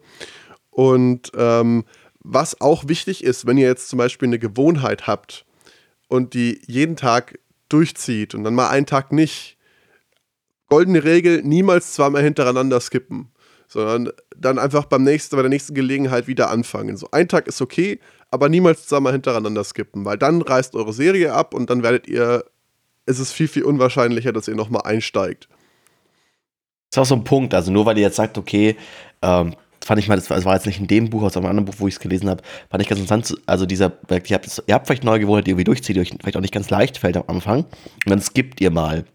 [0.69, 1.85] Und ähm,
[2.23, 5.45] was auch wichtig ist, wenn ihr jetzt zum Beispiel eine Gewohnheit habt
[6.07, 9.57] und die jeden Tag durchzieht und dann mal einen Tag nicht,
[10.69, 13.31] goldene Regel, niemals zweimal hintereinander skippen,
[13.67, 16.97] sondern dann einfach beim nächsten, bei der nächsten Gelegenheit wieder anfangen.
[16.97, 17.99] So ein Tag ist okay,
[18.31, 22.45] aber niemals zweimal hintereinander skippen, weil dann reißt eure Serie ab und dann werdet ihr,
[23.05, 25.49] es ist viel, viel unwahrscheinlicher, dass ihr nochmal einsteigt.
[26.89, 28.77] Das ist auch so ein Punkt, also nur weil ihr jetzt sagt, okay,
[29.21, 29.55] ähm,
[29.85, 31.65] fand ich mal, das war, das war, jetzt nicht in dem Buch, aus einem anderen
[31.65, 33.39] Buch, wo ich es gelesen habe, fand ich ganz interessant.
[33.45, 36.37] Also dieser, ihr habt, ihr habt vielleicht neue Gewohnheit, die irgendwie durchzieht, die euch vielleicht
[36.37, 37.59] auch nicht ganz leicht fällt am Anfang.
[37.63, 39.05] Und dann skippt ihr mal.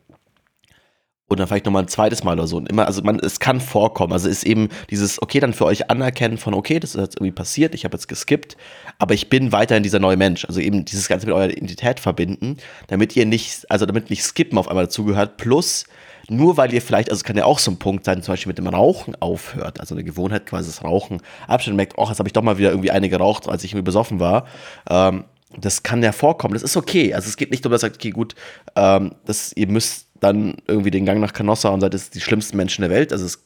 [1.31, 2.57] Und dann vielleicht nochmal ein zweites Mal oder so.
[2.57, 4.15] Und immer, also man, es kann vorkommen.
[4.15, 7.33] Also ist eben dieses, okay, dann für euch anerkennen von, okay, das ist jetzt irgendwie
[7.33, 8.57] passiert, ich habe jetzt geskippt,
[8.99, 10.47] aber ich bin weiterhin dieser neue Mensch.
[10.47, 14.57] Also eben dieses Ganze mit eurer Identität verbinden, damit ihr nicht, also damit nicht Skippen
[14.57, 15.85] auf einmal dazugehört, plus
[16.29, 18.51] nur weil ihr vielleicht, also es kann ja auch so ein Punkt sein, zum Beispiel
[18.51, 22.29] mit dem Rauchen aufhört, also eine Gewohnheit quasi das Rauchen abstellen merkt, oh, jetzt habe
[22.29, 24.47] ich doch mal wieder irgendwie eine geraucht, als ich irgendwie besoffen war.
[24.91, 25.25] Ähm,
[25.57, 27.15] das kann ja vorkommen, das ist okay.
[27.15, 28.35] Also es geht nicht darum, dass ihr sagt, okay, gut,
[28.77, 32.57] ähm, das, ihr müsst dann irgendwie den Gang nach Canossa und seid es die schlimmsten
[32.57, 33.13] Menschen der Welt.
[33.13, 33.43] Also es,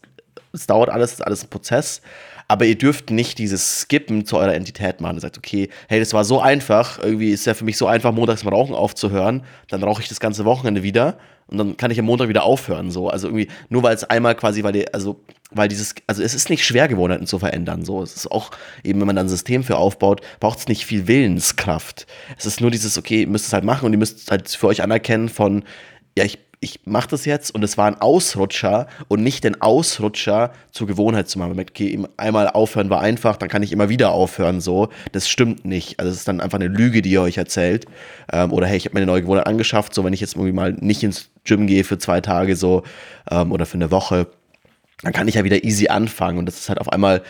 [0.53, 2.03] es dauert alles, es ist alles ein Prozess.
[2.49, 5.16] Aber ihr dürft nicht dieses Skippen zu eurer Entität machen.
[5.16, 6.99] Ihr sagt, okay, hey, das war so einfach.
[6.99, 9.45] Irgendwie ist ja für mich so einfach, montags mit Rauchen aufzuhören.
[9.68, 11.16] Dann rauche ich das ganze Wochenende wieder
[11.53, 12.91] und dann kann ich am Montag wieder aufhören.
[12.91, 16.35] So, also irgendwie nur weil es einmal quasi, weil die, also weil dieses, also es
[16.35, 17.85] ist nicht schwer Gewohnheiten zu verändern.
[17.85, 18.51] So, es ist auch
[18.83, 22.07] eben, wenn man dann ein System für aufbaut, braucht es nicht viel Willenskraft.
[22.38, 24.69] Es ist nur dieses, okay, ihr müsst es halt machen und ihr müsst halt für
[24.69, 25.65] euch anerkennen von,
[26.17, 30.53] ja, ich ich mache das jetzt und es war ein Ausrutscher und nicht den Ausrutscher
[30.71, 31.59] zur Gewohnheit zu machen.
[31.59, 34.61] Okay, einmal aufhören war einfach, dann kann ich immer wieder aufhören.
[34.61, 35.99] So, das stimmt nicht.
[35.99, 37.87] Also es ist dann einfach eine Lüge, die ihr euch erzählt.
[38.33, 39.93] Ähm, oder hey, ich habe mir eine neue Gewohnheit angeschafft.
[39.93, 42.83] So, wenn ich jetzt irgendwie mal nicht ins Gym gehe für zwei Tage so
[43.31, 44.28] ähm, oder für eine Woche,
[45.02, 46.38] dann kann ich ja wieder easy anfangen.
[46.38, 47.22] Und das ist halt auf einmal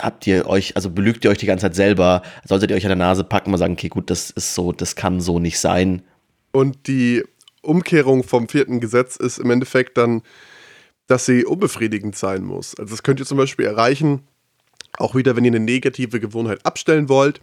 [0.00, 2.90] habt ihr euch, also belügt ihr euch die ganze Zeit selber, solltet ihr euch an
[2.90, 6.02] der Nase packen und sagen, okay, gut, das ist so, das kann so nicht sein.
[6.52, 7.24] Und die
[7.62, 10.22] Umkehrung vom vierten Gesetz ist im Endeffekt dann,
[11.06, 12.78] dass sie unbefriedigend sein muss.
[12.78, 14.22] Also das könnt ihr zum Beispiel erreichen,
[14.98, 17.40] auch wieder, wenn ihr eine negative Gewohnheit abstellen wollt.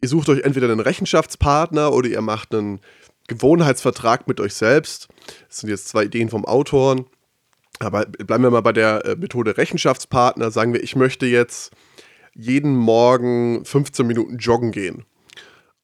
[0.00, 2.80] Ihr sucht euch entweder einen Rechenschaftspartner oder ihr macht einen
[3.28, 5.08] Gewohnheitsvertrag mit euch selbst.
[5.48, 7.06] Das sind jetzt zwei Ideen vom Autoren.
[7.78, 10.50] Aber bleiben wir mal bei der äh, Methode Rechenschaftspartner.
[10.50, 11.70] Sagen wir, ich möchte jetzt
[12.34, 15.04] jeden Morgen 15 Minuten joggen gehen.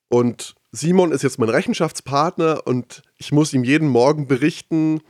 [0.09, 5.01] Und Simon ist jetzt mein Rechenschaftspartner und ich muss ihm jeden Morgen berichten,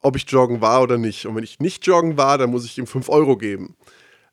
[0.00, 1.26] ob ich joggen war oder nicht.
[1.26, 3.76] Und wenn ich nicht joggen war, dann muss ich ihm 5 Euro geben.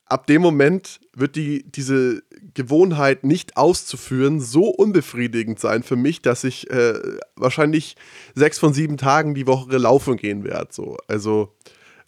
[0.05, 2.21] Ab dem Moment wird die, diese
[2.53, 6.99] Gewohnheit nicht auszuführen so unbefriedigend sein für mich, dass ich äh,
[7.35, 7.95] wahrscheinlich
[8.35, 10.69] sechs von sieben Tagen die Woche laufen gehen werde.
[10.71, 10.97] So.
[11.07, 11.55] Also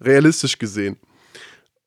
[0.01, 0.97] realistisch gesehen.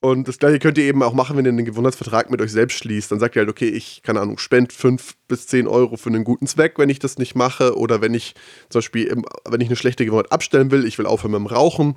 [0.01, 2.79] Und das gleiche könnt ihr eben auch machen, wenn ihr einen Gewohnheitsvertrag mit euch selbst
[2.79, 3.11] schließt.
[3.11, 6.23] Dann sagt ihr halt, okay, ich, keine Ahnung, spende 5 bis 10 Euro für einen
[6.23, 7.77] guten Zweck, wenn ich das nicht mache.
[7.77, 8.35] Oder wenn ich
[8.69, 11.97] zum Beispiel, wenn ich eine schlechte Gewohnheit abstellen will, ich will aufhören mit dem Rauchen,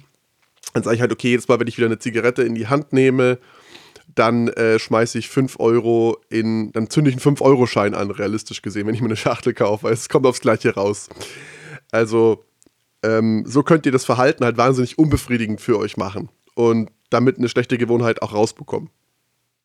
[0.73, 2.93] dann sage ich halt, okay, jedes Mal, wenn ich wieder eine Zigarette in die Hand
[2.93, 3.37] nehme,
[4.15, 8.87] dann äh, schmeiße ich 5 Euro in, dann zünde ich einen 5-Euro-Schein an, realistisch gesehen,
[8.87, 11.09] wenn ich mir eine Schachtel kaufe, weil es kommt aufs Gleiche raus.
[11.91, 12.43] Also,
[13.03, 16.29] ähm, so könnt ihr das Verhalten halt wahnsinnig unbefriedigend für euch machen.
[16.55, 18.89] Und damit eine schlechte Gewohnheit auch rausbekommen.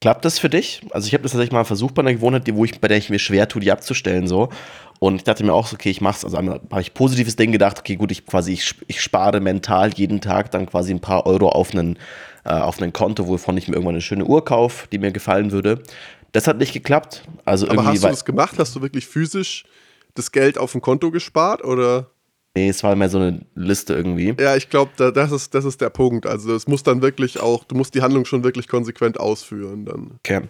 [0.00, 0.82] Klappt das für dich?
[0.90, 3.10] Also ich habe das tatsächlich mal versucht bei einer Gewohnheit, wo ich, bei der ich
[3.10, 4.50] mir schwer tue, die abzustellen so.
[5.00, 6.24] Und ich dachte mir auch, okay, ich mach's.
[6.24, 10.20] Also habe ich positives Ding gedacht, okay, gut, ich quasi, ich, ich spare mental jeden
[10.20, 11.98] Tag dann quasi ein paar Euro auf einen,
[12.44, 15.50] äh, auf einen Konto, wovon ich mir irgendwann eine schöne Uhr kaufe, die mir gefallen
[15.52, 15.82] würde.
[16.32, 17.22] Das hat nicht geklappt.
[17.44, 18.56] Also Aber hast du das gemacht?
[18.58, 19.64] Hast du wirklich physisch
[20.14, 22.10] das Geld auf dem Konto gespart oder?
[22.56, 24.32] Nee, es war mehr so eine Liste irgendwie.
[24.38, 26.24] Ja, ich glaube, da, das, ist, das ist der Punkt.
[26.24, 30.12] Also es muss dann wirklich auch, du musst die Handlung schon wirklich konsequent ausführen dann.
[30.18, 30.42] Okay.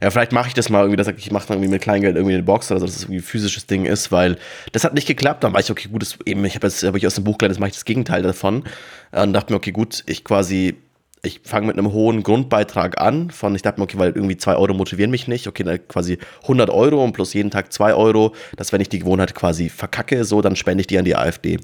[0.00, 2.34] Ja, vielleicht mache ich das mal irgendwie, dass ich mache dann irgendwie mit Kleingeld irgendwie
[2.34, 4.38] eine Box oder so, dass es irgendwie ein physisches Ding ist, weil
[4.72, 5.44] das hat nicht geklappt.
[5.44, 7.36] Dann war ich, okay, gut, das, eben, ich habe jetzt hab ich aus dem Buch
[7.36, 8.64] gelernt, jetzt mache ich das Gegenteil davon.
[9.12, 10.76] Und dachte mir, okay, gut, ich quasi
[11.22, 14.56] ich fange mit einem hohen Grundbeitrag an, von, ich dachte mir, okay, weil irgendwie 2
[14.56, 18.34] Euro motivieren mich nicht, okay, dann quasi 100 Euro und plus jeden Tag 2 Euro,
[18.56, 21.58] dass wenn ich die Gewohnheit quasi verkacke, so, dann spende ich die an die AfD.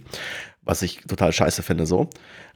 [0.65, 2.11] Was ich total scheiße finde, so.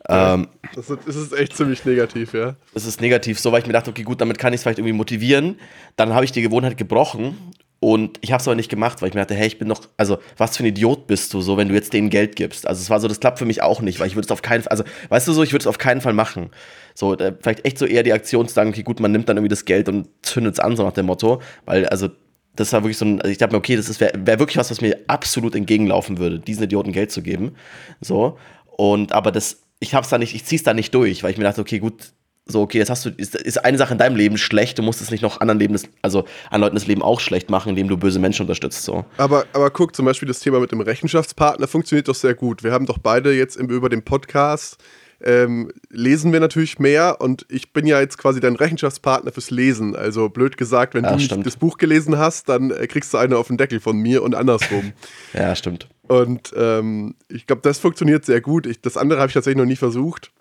[0.08, 2.56] Ja, ähm, das, ist, das ist echt ziemlich negativ, ja.
[2.74, 4.78] Das ist negativ, so, weil ich mir dachte, okay, gut, damit kann ich es vielleicht
[4.78, 5.58] irgendwie motivieren.
[5.96, 7.36] Dann habe ich die Gewohnheit gebrochen
[7.80, 9.88] und ich habe es aber nicht gemacht, weil ich mir dachte, hey, ich bin doch,
[9.96, 12.68] also was für ein Idiot bist du so, wenn du jetzt denen Geld gibst.
[12.68, 14.42] Also es war so, das klappt für mich auch nicht, weil ich würde es auf
[14.42, 16.50] keinen Fall, also weißt du so, ich würde es auf keinen Fall machen.
[16.94, 19.38] So, äh, vielleicht echt so eher die Aktion zu sagen, okay, gut, man nimmt dann
[19.38, 21.40] irgendwie das Geld und zündet es an, so nach dem Motto.
[21.64, 22.08] Weil, also,
[22.54, 24.70] das war wirklich so ein, also ich dachte mir, okay, das wäre wär wirklich was,
[24.70, 27.54] was mir absolut entgegenlaufen würde, diesen Idioten Geld zu geben.
[28.02, 28.36] So.
[28.76, 31.44] Und aber das, ich hab's da nicht, ich zieh's da nicht durch, weil ich mir
[31.44, 32.12] dachte, okay, gut,
[32.50, 35.00] so, okay, jetzt hast du, ist, ist eine Sache in deinem Leben schlecht, du musst
[35.00, 37.96] es nicht noch anderen Leben, also an Leuten das Leben auch schlecht machen, indem du
[37.96, 38.82] böse Menschen unterstützt.
[38.82, 39.04] So.
[39.16, 42.62] Aber, aber guck, zum Beispiel das Thema mit dem Rechenschaftspartner funktioniert doch sehr gut.
[42.62, 44.78] Wir haben doch beide jetzt im, über den Podcast
[45.22, 49.94] ähm, lesen wir natürlich mehr und ich bin ja jetzt quasi dein Rechenschaftspartner fürs Lesen.
[49.94, 51.46] Also blöd gesagt, wenn ja, du stimmt.
[51.46, 54.34] das Buch gelesen hast, dann äh, kriegst du eine auf den Deckel von mir und
[54.34, 54.92] andersrum.
[55.34, 55.88] ja, stimmt.
[56.08, 58.66] Und ähm, ich glaube, das funktioniert sehr gut.
[58.66, 60.32] Ich, das andere habe ich tatsächlich noch nie versucht.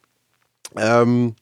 [0.77, 1.35] Ähm,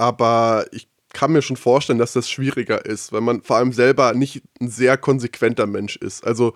[0.00, 4.14] aber ich kann mir schon vorstellen, dass das schwieriger ist, weil man vor allem selber
[4.14, 6.24] nicht ein sehr konsequenter Mensch ist.
[6.24, 6.54] Also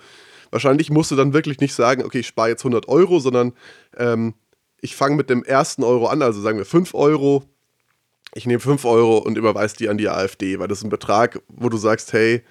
[0.50, 3.52] wahrscheinlich musst du dann wirklich nicht sagen, okay, ich spare jetzt 100 Euro, sondern
[3.98, 4.32] ähm,
[4.80, 7.44] ich fange mit dem ersten Euro an, also sagen wir 5 Euro.
[8.34, 11.42] Ich nehme 5 Euro und überweise die an die AfD, weil das ist ein Betrag,
[11.48, 12.42] wo du sagst, hey,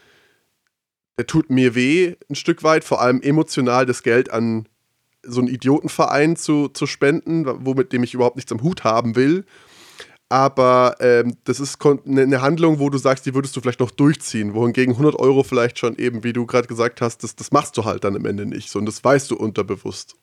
[1.18, 4.68] der tut mir weh ein Stück weit, vor allem emotional das Geld an
[5.24, 9.46] so einen Idiotenverein zu, zu spenden, womit dem ich überhaupt nichts am Hut haben will
[10.30, 13.92] aber ähm, das ist eine ne Handlung, wo du sagst, die würdest du vielleicht noch
[13.92, 17.78] durchziehen, wohingegen 100 Euro vielleicht schon eben, wie du gerade gesagt hast, das, das machst
[17.78, 20.16] du halt dann am Ende nicht so und das weißt du unterbewusst.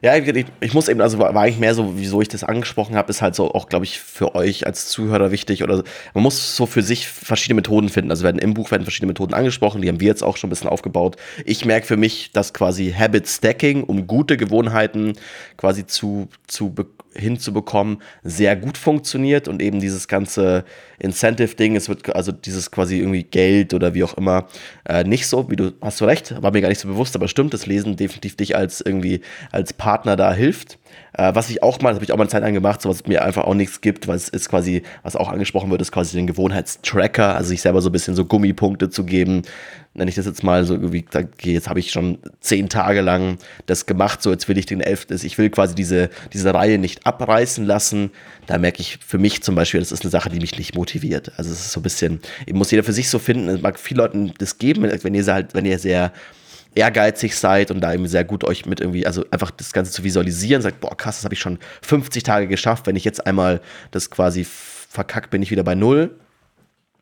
[0.00, 3.10] Ja, ich, ich, muss eben, also war eigentlich mehr so, wieso ich das angesprochen habe,
[3.10, 5.62] ist halt so auch, glaube ich, für euch als Zuhörer wichtig.
[5.62, 5.82] Oder
[6.14, 8.10] man muss so für sich verschiedene Methoden finden.
[8.10, 10.50] Also werden im Buch werden verschiedene Methoden angesprochen, die haben wir jetzt auch schon ein
[10.50, 11.16] bisschen aufgebaut.
[11.44, 15.12] Ich merke für mich, dass quasi Habit Stacking, um gute Gewohnheiten
[15.58, 20.64] quasi zu, zu bekommen, hinzubekommen, sehr gut funktioniert und eben dieses ganze
[20.98, 24.48] Incentive-Ding, es wird also dieses quasi irgendwie Geld oder wie auch immer
[24.84, 27.28] äh, nicht so, wie du hast du recht, war mir gar nicht so bewusst, aber
[27.28, 29.20] stimmt, das Lesen definitiv dich als irgendwie
[29.52, 30.78] als Partner da hilft.
[31.12, 32.88] Äh, was ich auch mal, das habe ich auch mal eine Zeit lang gemacht, so
[32.88, 36.16] was mir einfach auch nichts gibt, es ist quasi, was auch angesprochen wird, ist quasi
[36.16, 39.42] den Gewohnheitstracker, also sich selber so ein bisschen so Gummipunkte zu geben.
[39.94, 43.38] Nenne ich das jetzt mal so irgendwie, okay, jetzt habe ich schon zehn Tage lang
[43.66, 47.06] das gemacht, so jetzt will ich den elften, ich will quasi diese, diese Reihe nicht
[47.08, 48.10] abreißen lassen.
[48.46, 51.32] Da merke ich für mich zum Beispiel, das ist eine Sache, die mich nicht motiviert.
[51.36, 52.20] Also es ist so ein bisschen,
[52.52, 55.54] muss jeder für sich so finden, es mag vielen Leuten das geben, wenn ihr halt,
[55.54, 56.12] wenn ihr sehr
[56.74, 60.04] ehrgeizig seid und da eben sehr gut euch mit irgendwie, also einfach das Ganze zu
[60.04, 63.60] visualisieren, sagt, boah, krass, das habe ich schon 50 Tage geschafft, wenn ich jetzt einmal
[63.90, 66.18] das quasi verkackt, bin ich wieder bei Null.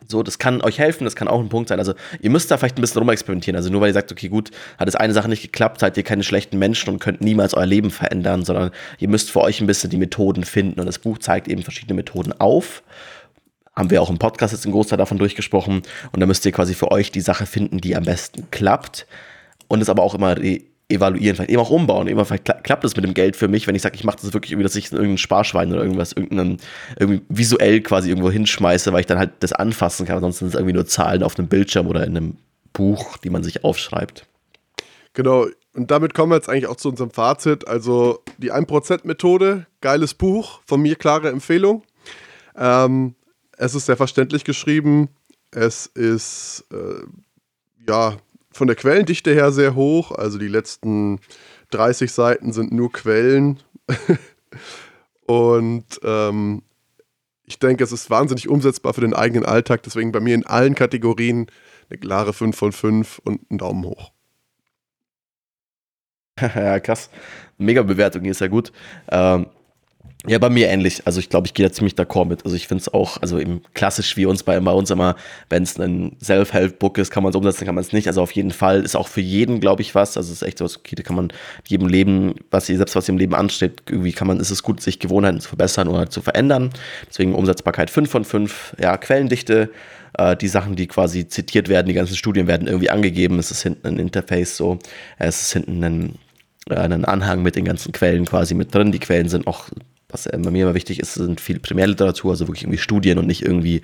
[0.09, 1.79] So, das kann euch helfen, das kann auch ein Punkt sein.
[1.79, 3.57] Also, ihr müsst da vielleicht ein bisschen rumexperimentieren.
[3.57, 6.05] Also, nur weil ihr sagt, okay, gut, hat es eine Sache nicht geklappt, seid ihr
[6.05, 9.67] keine schlechten Menschen und könnt niemals euer Leben verändern, sondern ihr müsst für euch ein
[9.67, 10.79] bisschen die Methoden finden.
[10.79, 12.83] Und das Buch zeigt eben verschiedene Methoden auf
[13.77, 15.83] haben wir auch im Podcast jetzt einen Großteil davon durchgesprochen.
[16.13, 19.07] Und da müsst ihr quasi für euch die Sache finden, die am besten klappt
[19.69, 20.37] und es aber auch immer
[20.89, 22.07] evaluieren, vielleicht eben auch umbauen.
[22.07, 24.33] Immer vielleicht klappt es mit dem Geld für mich, wenn ich sage, ich mache das
[24.33, 26.59] wirklich irgendwie, dass ich irgendein Sparschwein oder irgendwas, irgendeinen,
[26.99, 30.17] irgendwie visuell quasi irgendwo hinschmeiße, weil ich dann halt das anfassen kann.
[30.17, 32.37] Ansonsten sind es irgendwie nur Zahlen auf einem Bildschirm oder in einem
[32.73, 34.27] Buch, die man sich aufschreibt.
[35.15, 37.67] Genau, und damit kommen wir jetzt eigentlich auch zu unserem Fazit.
[37.67, 41.83] Also die 1%-Methode, geiles Buch, von mir klare Empfehlung.
[42.57, 43.15] Ähm,
[43.57, 45.09] es ist sehr verständlich geschrieben.
[45.51, 47.05] Es ist, äh,
[47.89, 48.17] ja,
[48.57, 50.13] von der Quellendichte her sehr hoch.
[50.13, 51.21] Also die letzten
[51.71, 53.61] 30 Seiten sind nur Quellen.
[55.27, 56.63] Und ähm,
[57.45, 59.83] ich denke, es ist wahnsinnig umsetzbar für den eigenen Alltag.
[59.83, 61.47] Deswegen bei mir in allen Kategorien
[61.89, 64.13] eine klare 5 von 5 und einen Daumen hoch.
[66.41, 67.11] ja, krass.
[67.57, 68.73] Mega Bewertung hier ist ja gut.
[69.09, 69.47] Ähm,
[70.29, 71.03] Ja, bei mir ähnlich.
[71.05, 72.45] Also ich glaube, ich gehe da ziemlich d'accord mit.
[72.45, 75.15] Also ich finde es auch, also eben klassisch wie uns bei, bei uns immer,
[75.51, 78.09] wenn es ein Self-Help-Book ist, kann man es umsetzen, kann man es nicht.
[78.09, 80.17] Also auf jeden Fall ist auch für jeden, glaube ich, was.
[80.17, 81.33] Also es ist echt so, okay, da kann man
[81.69, 84.99] jedem Leben, was selbst was im Leben ansteht, irgendwie kann man, ist es gut, sich
[84.99, 86.71] Gewohnheiten zu verbessern oder zu verändern.
[87.09, 89.71] Deswegen Umsetzbarkeit 5 von 5, ja, Quellendichte,
[90.19, 93.39] äh, die Sachen, die quasi zitiert werden, die ganzen Studien werden irgendwie angegeben.
[93.39, 94.79] Es ist hinten ein Interface so,
[95.19, 96.19] es ist hinten ein
[96.69, 98.93] äh, einen Anhang mit den ganzen Quellen quasi mit drin.
[98.93, 99.69] Die Quellen sind auch
[100.09, 103.43] was bei mir immer wichtig ist, sind viel Primärliteratur, also wirklich irgendwie Studien und nicht
[103.43, 103.83] irgendwie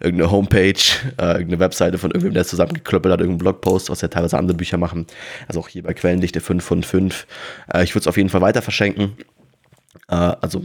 [0.00, 0.74] irgendeine Homepage,
[1.18, 4.78] äh, irgendeine Webseite von irgendwem, der zusammengeklöppelt hat, irgendein Blogpost, was ja teilweise andere Bücher
[4.78, 5.06] machen.
[5.48, 7.26] Also auch hier bei Quellendichte 5 von 5.
[7.72, 9.16] Äh, ich würde es auf jeden Fall weiter verschenken.
[10.08, 10.64] Äh, also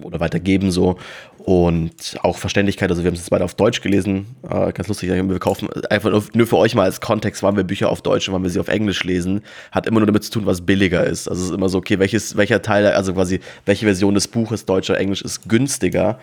[0.00, 0.96] oder weitergeben so
[1.38, 2.90] und auch Verständlichkeit.
[2.90, 5.10] Also wir haben es jetzt beide auf Deutsch gelesen, äh, ganz lustig.
[5.10, 8.34] Wir kaufen einfach nur für euch mal als Kontext, wann wir Bücher auf Deutsch und
[8.34, 11.28] wann wir sie auf Englisch lesen, hat immer nur damit zu tun, was billiger ist.
[11.28, 14.64] Also es ist immer so, okay, welches, welcher Teil, also quasi welche Version des Buches,
[14.64, 16.18] Deutsch oder Englisch, ist günstiger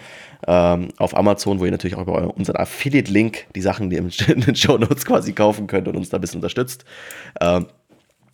[0.48, 4.10] ähm, auf Amazon, wo ihr natürlich auch über unseren Affiliate-Link die Sachen, die in
[4.42, 6.86] den Show Notes quasi kaufen könnt und uns da ein bisschen unterstützt.
[7.42, 7.68] Ähm,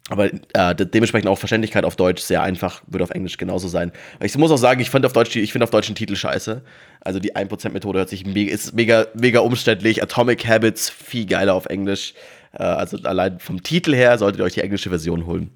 [0.09, 3.91] aber äh, dementsprechend auch Verständlichkeit auf Deutsch sehr einfach, würde auf Englisch genauso sein.
[4.21, 6.61] Ich muss auch sagen, ich finde auf Deutsch, ich finde auf Deutsch einen Titel scheiße.
[7.01, 10.03] Also die 1%-Methode hört sich mega, ist mega, mega umständlich.
[10.03, 12.13] Atomic Habits, viel geiler auf Englisch.
[12.53, 15.49] Äh, also allein vom Titel her solltet ihr euch die englische Version holen.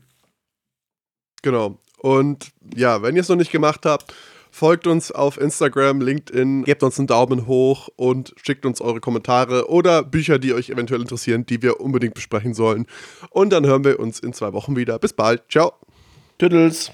[1.43, 1.77] Genau.
[1.99, 4.13] Und ja, wenn ihr es noch nicht gemacht habt,
[4.51, 9.69] Folgt uns auf Instagram, LinkedIn, gebt uns einen Daumen hoch und schickt uns eure Kommentare
[9.69, 12.85] oder Bücher, die euch eventuell interessieren, die wir unbedingt besprechen sollen.
[13.29, 14.97] Und dann hören wir uns in zwei Wochen wieder.
[14.99, 15.43] Bis bald.
[15.49, 15.73] Ciao.
[16.37, 16.91] Tüdels.